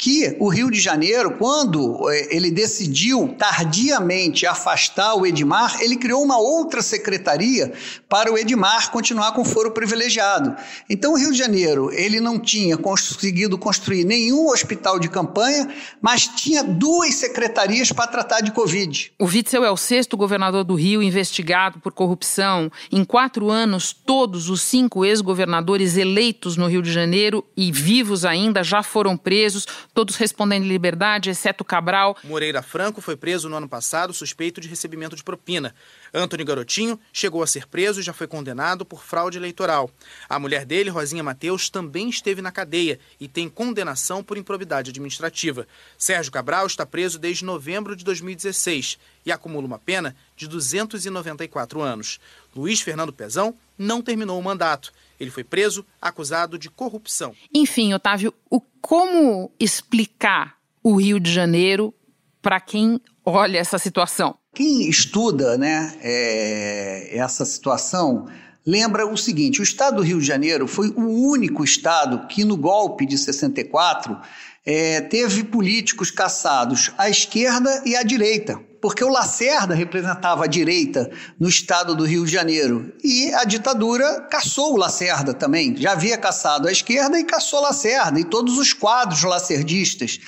que 0.03 0.37
o 0.41 0.49
Rio 0.49 0.69
de 0.69 0.81
Janeiro, 0.81 1.37
quando 1.39 2.11
é, 2.11 2.35
ele 2.35 2.51
decidiu 2.51 3.37
tardiamente 3.39 4.45
afastar 4.45 5.15
o 5.15 5.25
Edmar, 5.25 5.81
ele 5.81 5.95
criou 5.95 6.25
uma 6.25 6.37
outra 6.39 6.83
secretaria 6.83 7.73
para 8.09 8.33
o 8.33 8.37
Edmar 8.37 8.91
continuar 8.91 9.31
com 9.31 9.45
foro 9.45 9.71
privilegiado. 9.71 10.57
Então 10.91 11.13
o 11.13 11.17
Rio 11.17 11.31
de 11.31 11.39
Janeiro, 11.39 11.89
ele 11.93 12.19
não 12.19 12.37
tinha 12.41 12.77
conseguido 12.77 13.57
construir 13.57 14.03
nenhum 14.03 14.49
hospital 14.49 14.99
de 14.99 15.09
campanha, 15.09 15.73
mas 16.01 16.27
tinha 16.27 16.65
duas 16.65 17.15
secretarias 17.15 17.93
para 17.93 18.09
tratar 18.09 18.41
de 18.41 18.51
Covid. 18.51 19.13
O 19.21 19.27
Witzel 19.27 19.65
é 19.65 19.71
o 19.71 19.77
sexto 19.77 20.17
governador 20.17 20.65
do 20.65 20.75
Rio 20.75 21.01
investigado 21.01 21.79
por 21.79 21.93
corrupção. 21.93 22.73
Em 22.91 23.05
quatro 23.05 23.53
anos, 23.53 23.93
todos 23.93 24.51
os 24.51 24.63
cinco 24.63 25.05
ex-governadores 25.05 25.97
eleitos 25.97 26.57
no 26.57 26.67
Rio 26.67 26.83
de 26.83 26.91
Janeiro 26.91 27.45
e 27.57 27.71
vivos 27.71 28.25
ainda 28.25 28.65
já 28.65 28.83
foram 28.83 29.17
presos 29.17 29.65
todos 29.95 30.17
respondendo 30.17 30.65
em 30.65 30.69
liberdade, 30.69 31.31
exceto 31.31 31.65
Cabral. 31.65 32.17
Moreira 32.25 32.63
Franco 32.63 33.01
foi 33.01 33.17
preso 33.17 33.49
no 33.49 33.57
ano 33.57 33.69
passado 33.69 34.13
suspeito 34.13 34.61
de 34.61 34.69
recebimento 34.69 35.17
de 35.17 35.23
propina. 35.23 35.75
Antônio 36.13 36.47
Garotinho 36.47 36.99
chegou 37.13 37.43
a 37.43 37.47
ser 37.47 37.67
preso 37.67 38.01
e 38.01 38.03
já 38.03 38.13
foi 38.13 38.27
condenado 38.27 38.85
por 38.85 39.03
fraude 39.03 39.39
eleitoral. 39.39 39.91
A 40.29 40.39
mulher 40.39 40.65
dele, 40.65 40.91
Rosinha 40.91 41.23
Mateus, 41.23 41.69
também 41.69 42.09
esteve 42.09 42.43
na 42.43 42.53
cadeia 42.53 42.99
e 43.21 43.29
tem 43.29 43.49
condenação 43.49 44.23
por 44.23 44.37
improbidade 44.37 44.91
administrativa. 44.91 45.67
Sérgio 45.97 46.33
Cabral 46.33 46.67
está 46.67 46.87
preso 46.87 47.19
desde 47.19 47.45
novembro 47.45 47.95
de 47.95 48.05
2016 48.05 48.99
e 49.25 49.33
acumula 49.33 49.67
uma 49.67 49.79
pena 49.79 50.17
de 50.37 50.49
294 50.49 51.81
anos. 51.81 52.19
Luiz 52.55 52.81
Fernando 52.81 53.13
Pezão 53.13 53.55
não 53.79 54.03
terminou 54.03 54.39
o 54.39 54.43
mandato. 54.43 54.93
Ele 55.23 55.31
foi 55.31 55.45
preso 55.45 55.87
acusado 56.01 56.59
de 56.59 56.69
corrupção. 56.69 57.33
Enfim, 57.55 57.95
Otávio, 57.95 58.35
o, 58.51 58.61
como 58.61 59.53
explicar 59.61 60.57
o 60.83 60.97
Rio 60.97 61.21
de 61.21 61.33
Janeiro 61.33 61.95
para 62.43 62.61
quem 62.61 63.01
olha 63.25 63.57
essa 63.57 63.79
situação? 63.79 64.37
Quem 64.53 64.89
estuda 64.89 65.57
né, 65.57 65.97
é, 66.03 67.17
essa 67.17 67.45
situação 67.45 68.27
lembra 68.67 69.07
o 69.07 69.17
seguinte: 69.17 69.61
o 69.61 69.63
estado 69.63 69.99
do 69.99 70.03
Rio 70.03 70.19
de 70.19 70.27
Janeiro 70.27 70.67
foi 70.67 70.89
o 70.89 71.29
único 71.29 71.63
estado 71.63 72.27
que, 72.27 72.45
no 72.45 72.57
golpe 72.57 73.07
de 73.07 73.17
64, 73.17 74.19
é, 74.67 75.03
teve 75.03 75.45
políticos 75.45 76.11
caçados 76.11 76.91
à 76.99 77.09
esquerda 77.09 77.81
e 77.87 77.95
à 77.95 78.03
direita 78.03 78.61
porque 78.83 79.05
o 79.05 79.09
Lacerda 79.09 79.77
representava 79.77 80.45
a 80.45 80.49
direita 80.49 81.09
no 81.39 81.49
estado 81.49 81.95
do 81.95 82.05
Rio 82.05 82.27
de 82.27 82.33
Janeiro 82.33 82.93
e 83.03 83.33
a 83.33 83.45
ditadura 83.45 84.23
caçou 84.23 84.75
o 84.75 84.77
Lacerda 84.77 85.33
também. 85.33 85.77
Já 85.77 85.93
havia 85.93 86.19
caçado 86.19 86.67
a 86.67 86.73
esquerda 86.73 87.17
e 87.17 87.23
caçou 87.23 87.61
Lacerda 87.61 88.19
e 88.19 88.25
todos 88.25 88.59
os 88.59 88.73
quadros 88.73 89.23
lacerdistas. 89.23 90.19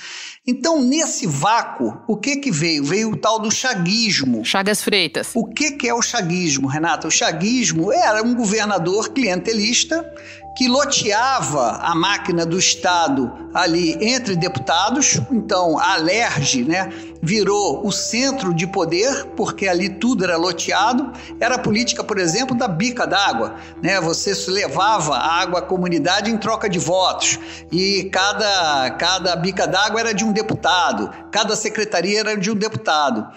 Então, 0.47 0.81
nesse 0.81 1.27
vácuo, 1.27 1.97
o 2.07 2.15
que 2.15 2.37
que 2.37 2.51
veio? 2.51 2.83
Veio 2.83 3.11
o 3.11 3.17
tal 3.17 3.39
do 3.39 3.51
chaguismo. 3.51 4.45
Chagas 4.45 4.81
Freitas. 4.81 5.31
O 5.33 5.45
que 5.45 5.71
que 5.71 5.89
é 5.89 5.93
o 5.93 6.01
chaguismo, 6.01 6.67
Renata? 6.67 7.07
O 7.07 7.11
chaguismo 7.11 7.91
era 7.91 8.23
um 8.23 8.33
governador 8.33 9.09
clientelista 9.09 10.13
que 10.55 10.67
loteava 10.67 11.79
a 11.81 11.93
máquina 11.93 12.45
do 12.45 12.57
Estado 12.57 13.31
ali 13.53 13.97
entre 14.01 14.35
deputados. 14.35 15.19
Então, 15.31 15.77
a 15.77 15.93
Alerj 15.93 16.63
né, 16.63 16.91
virou 17.21 17.85
o 17.85 17.91
centro 17.91 18.53
de 18.53 18.65
poder, 18.65 19.25
porque 19.35 19.67
ali 19.67 19.89
tudo 19.89 20.23
era 20.23 20.37
loteado. 20.37 21.11
Era 21.39 21.55
a 21.55 21.59
política, 21.59 22.03
por 22.03 22.17
exemplo, 22.17 22.55
da 22.55 22.67
bica 22.67 23.05
d'água. 23.05 23.55
Né? 23.81 23.99
Você 23.99 24.33
levava 24.49 25.15
a 25.15 25.41
água 25.41 25.59
à 25.59 25.61
comunidade 25.61 26.31
em 26.31 26.37
troca 26.37 26.69
de 26.69 26.79
votos. 26.79 27.37
E 27.71 28.09
cada, 28.11 28.91
cada 28.91 29.35
bica 29.35 29.67
d'água 29.67 29.99
era 29.99 30.13
de 30.13 30.23
um 30.23 30.31
deputado, 30.31 31.09
cada 31.31 31.55
secretaria 31.55 32.19
era 32.19 32.37
de 32.37 32.49
um 32.49 32.55
deputado. 32.55 33.27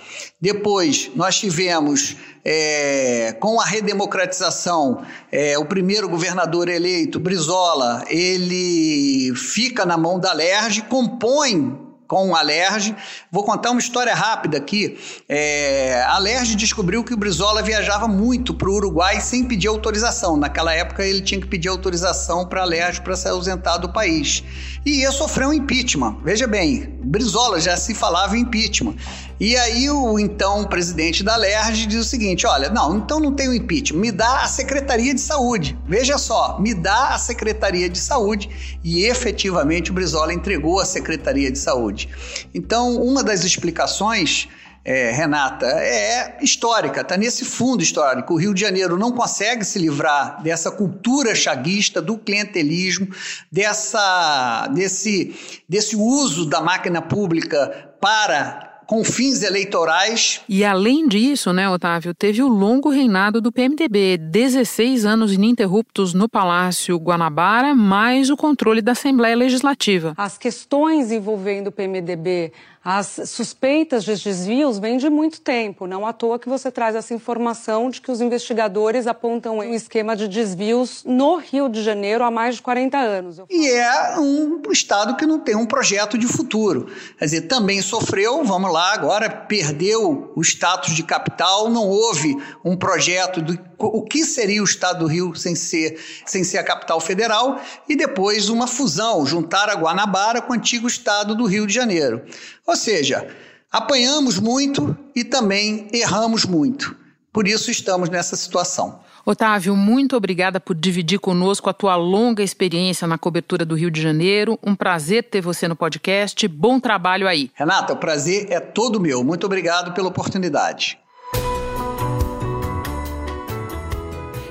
Depois, 0.40 1.10
nós 1.16 1.38
tivemos 1.38 2.16
é, 2.50 3.36
com 3.38 3.60
a 3.60 3.64
redemocratização, 3.66 5.02
é, 5.30 5.58
o 5.58 5.66
primeiro 5.66 6.08
governador 6.08 6.66
eleito, 6.70 7.20
Brizola, 7.20 8.02
ele 8.08 9.34
fica 9.36 9.84
na 9.84 9.98
mão 9.98 10.18
da 10.18 10.32
LERJ, 10.32 10.80
compõe 10.88 11.88
com 12.08 12.34
a 12.34 12.40
Lerge. 12.40 12.96
Vou 13.30 13.44
contar 13.44 13.70
uma 13.70 13.78
história 13.78 14.14
rápida 14.14 14.56
aqui. 14.56 14.98
É, 15.28 16.02
a 16.08 16.18
Lerge 16.18 16.56
descobriu 16.56 17.04
que 17.04 17.12
o 17.12 17.16
Brizola 17.18 17.62
viajava 17.62 18.08
muito 18.08 18.54
para 18.54 18.70
o 18.70 18.72
Uruguai 18.72 19.20
sem 19.20 19.44
pedir 19.44 19.68
autorização. 19.68 20.38
Naquela 20.38 20.72
época 20.72 21.04
ele 21.04 21.20
tinha 21.20 21.38
que 21.38 21.46
pedir 21.46 21.68
autorização 21.68 22.46
para 22.46 22.62
a 22.62 22.64
Lerge 22.64 23.02
para 23.02 23.14
se 23.14 23.28
ausentar 23.28 23.78
do 23.78 23.92
país. 23.92 24.42
E 24.86 25.00
ia 25.02 25.12
sofrer 25.12 25.46
um 25.46 25.52
impeachment. 25.52 26.16
Veja 26.24 26.46
bem, 26.46 26.98
Brizola 27.04 27.60
já 27.60 27.76
se 27.76 27.94
falava 27.94 28.38
em 28.38 28.40
impeachment. 28.40 28.96
E 29.40 29.56
aí 29.56 29.88
o 29.88 30.18
então 30.18 30.64
presidente 30.64 31.22
da 31.22 31.36
LERJ 31.36 31.86
diz 31.86 32.00
o 32.00 32.08
seguinte: 32.08 32.46
olha, 32.46 32.68
não, 32.70 32.96
então 32.96 33.20
não 33.20 33.32
tem 33.32 33.48
o 33.48 33.54
impeachment, 33.54 34.00
me 34.00 34.10
dá 34.10 34.42
a 34.42 34.48
Secretaria 34.48 35.14
de 35.14 35.20
Saúde. 35.20 35.78
Veja 35.86 36.18
só, 36.18 36.58
me 36.60 36.74
dá 36.74 37.10
a 37.10 37.18
Secretaria 37.18 37.88
de 37.88 37.98
Saúde 37.98 38.78
e 38.82 39.04
efetivamente 39.04 39.90
o 39.90 39.94
Brizola 39.94 40.34
entregou 40.34 40.80
a 40.80 40.84
Secretaria 40.84 41.52
de 41.52 41.58
Saúde. 41.58 42.08
Então, 42.52 42.96
uma 42.96 43.22
das 43.22 43.44
explicações 43.44 44.48
é, 44.84 45.10
Renata, 45.10 45.66
é 45.66 46.38
histórica, 46.40 47.02
está 47.02 47.14
nesse 47.14 47.44
fundo 47.44 47.82
histórico. 47.82 48.32
O 48.32 48.36
Rio 48.38 48.54
de 48.54 48.60
Janeiro 48.62 48.96
não 48.96 49.12
consegue 49.12 49.62
se 49.62 49.78
livrar 49.78 50.42
dessa 50.42 50.70
cultura 50.70 51.34
chaguista, 51.34 52.00
do 52.00 52.16
clientelismo, 52.16 53.06
dessa, 53.52 54.66
desse, 54.68 55.62
desse 55.68 55.94
uso 55.94 56.46
da 56.46 56.62
máquina 56.62 57.02
pública 57.02 57.92
para 58.00 58.67
com 58.88 59.04
fins 59.04 59.42
eleitorais. 59.42 60.40
E 60.48 60.64
além 60.64 61.06
disso, 61.06 61.52
né, 61.52 61.68
Otávio, 61.68 62.14
teve 62.14 62.42
o 62.42 62.48
longo 62.48 62.88
reinado 62.88 63.38
do 63.38 63.52
PMDB, 63.52 64.16
16 64.16 65.04
anos 65.04 65.30
ininterruptos 65.30 66.14
no 66.14 66.26
Palácio 66.26 66.96
Guanabara, 66.96 67.74
mais 67.74 68.30
o 68.30 68.36
controle 68.36 68.80
da 68.80 68.92
Assembleia 68.92 69.36
Legislativa. 69.36 70.14
As 70.16 70.38
questões 70.38 71.12
envolvendo 71.12 71.66
o 71.66 71.72
PMDB 71.72 72.50
as 72.90 73.20
suspeitas 73.26 74.02
de 74.02 74.16
desvios 74.16 74.78
vêm 74.78 74.96
de 74.96 75.10
muito 75.10 75.42
tempo, 75.42 75.86
não 75.86 76.06
à 76.06 76.12
toa 76.14 76.38
que 76.38 76.48
você 76.48 76.70
traz 76.70 76.96
essa 76.96 77.12
informação 77.12 77.90
de 77.90 78.00
que 78.00 78.10
os 78.10 78.18
investigadores 78.18 79.06
apontam 79.06 79.58
um 79.58 79.74
esquema 79.74 80.16
de 80.16 80.26
desvios 80.26 81.04
no 81.04 81.36
Rio 81.36 81.68
de 81.68 81.82
Janeiro 81.82 82.24
há 82.24 82.30
mais 82.30 82.54
de 82.54 82.62
40 82.62 82.96
anos. 82.96 83.42
E 83.50 83.68
é 83.68 84.18
um 84.18 84.62
estado 84.72 85.16
que 85.16 85.26
não 85.26 85.38
tem 85.38 85.54
um 85.54 85.66
projeto 85.66 86.16
de 86.16 86.26
futuro. 86.26 86.86
Quer 87.18 87.26
dizer, 87.26 87.42
também 87.42 87.82
sofreu, 87.82 88.42
vamos 88.42 88.72
lá, 88.72 88.94
agora 88.94 89.28
perdeu 89.28 90.32
o 90.34 90.40
status 90.40 90.94
de 90.94 91.02
capital, 91.02 91.68
não 91.68 91.86
houve 91.86 92.38
um 92.64 92.74
projeto 92.74 93.42
do 93.42 93.67
o 93.78 94.02
que 94.02 94.24
seria 94.24 94.60
o 94.60 94.64
estado 94.64 95.00
do 95.00 95.06
Rio 95.06 95.34
sem 95.34 95.54
ser, 95.54 95.98
sem 96.26 96.42
ser 96.42 96.58
a 96.58 96.64
capital 96.64 97.00
federal 97.00 97.60
e 97.88 97.96
depois 97.96 98.48
uma 98.48 98.66
fusão, 98.66 99.24
juntar 99.24 99.68
a 99.68 99.74
Guanabara 99.74 100.42
com 100.42 100.52
o 100.52 100.56
antigo 100.56 100.86
estado 100.86 101.34
do 101.34 101.46
Rio 101.46 101.66
de 101.66 101.72
Janeiro. 101.72 102.22
Ou 102.66 102.76
seja, 102.76 103.28
apanhamos 103.70 104.38
muito 104.38 104.96
e 105.14 105.24
também 105.24 105.88
erramos 105.92 106.44
muito. 106.44 106.96
Por 107.32 107.46
isso 107.46 107.70
estamos 107.70 108.08
nessa 108.08 108.34
situação. 108.36 109.00
Otávio, 109.24 109.76
muito 109.76 110.16
obrigada 110.16 110.58
por 110.58 110.74
dividir 110.74 111.18
conosco 111.18 111.68
a 111.68 111.74
tua 111.74 111.94
longa 111.96 112.42
experiência 112.42 113.06
na 113.06 113.18
cobertura 113.18 113.62
do 113.62 113.74
Rio 113.74 113.90
de 113.90 114.00
Janeiro. 114.00 114.58
Um 114.62 114.74
prazer 114.74 115.24
ter 115.24 115.42
você 115.42 115.68
no 115.68 115.76
podcast. 115.76 116.48
Bom 116.48 116.80
trabalho 116.80 117.28
aí. 117.28 117.50
Renata, 117.54 117.92
o 117.92 117.96
prazer 117.98 118.46
é 118.50 118.58
todo 118.58 118.98
meu. 118.98 119.22
Muito 119.22 119.44
obrigado 119.44 119.92
pela 119.92 120.08
oportunidade. 120.08 120.98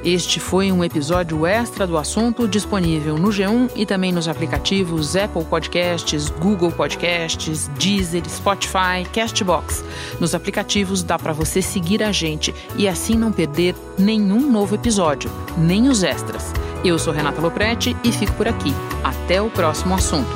Este 0.07 0.39
foi 0.39 0.71
um 0.71 0.85
episódio 0.85 1.45
extra 1.45 1.85
do 1.85 1.97
assunto 1.97 2.47
disponível 2.47 3.17
no 3.17 3.27
G1 3.27 3.71
e 3.75 3.85
também 3.85 4.09
nos 4.09 4.29
aplicativos 4.29 5.17
Apple 5.17 5.43
Podcasts, 5.43 6.29
Google 6.29 6.71
Podcasts, 6.71 7.67
Deezer, 7.77 8.23
Spotify, 8.29 9.03
Castbox. 9.11 9.83
Nos 10.17 10.33
aplicativos 10.33 11.03
dá 11.03 11.19
para 11.19 11.33
você 11.33 11.61
seguir 11.61 12.01
a 12.01 12.13
gente 12.13 12.55
e 12.77 12.87
assim 12.87 13.15
não 13.15 13.33
perder 13.33 13.75
nenhum 13.99 14.49
novo 14.49 14.75
episódio, 14.75 15.29
nem 15.57 15.89
os 15.89 16.03
extras. 16.03 16.53
Eu 16.85 16.97
sou 16.97 17.11
Renata 17.11 17.41
Loprete 17.41 17.93
e 18.01 18.09
fico 18.13 18.31
por 18.35 18.47
aqui. 18.47 18.73
Até 19.03 19.41
o 19.41 19.49
próximo 19.49 19.93
assunto. 19.93 20.31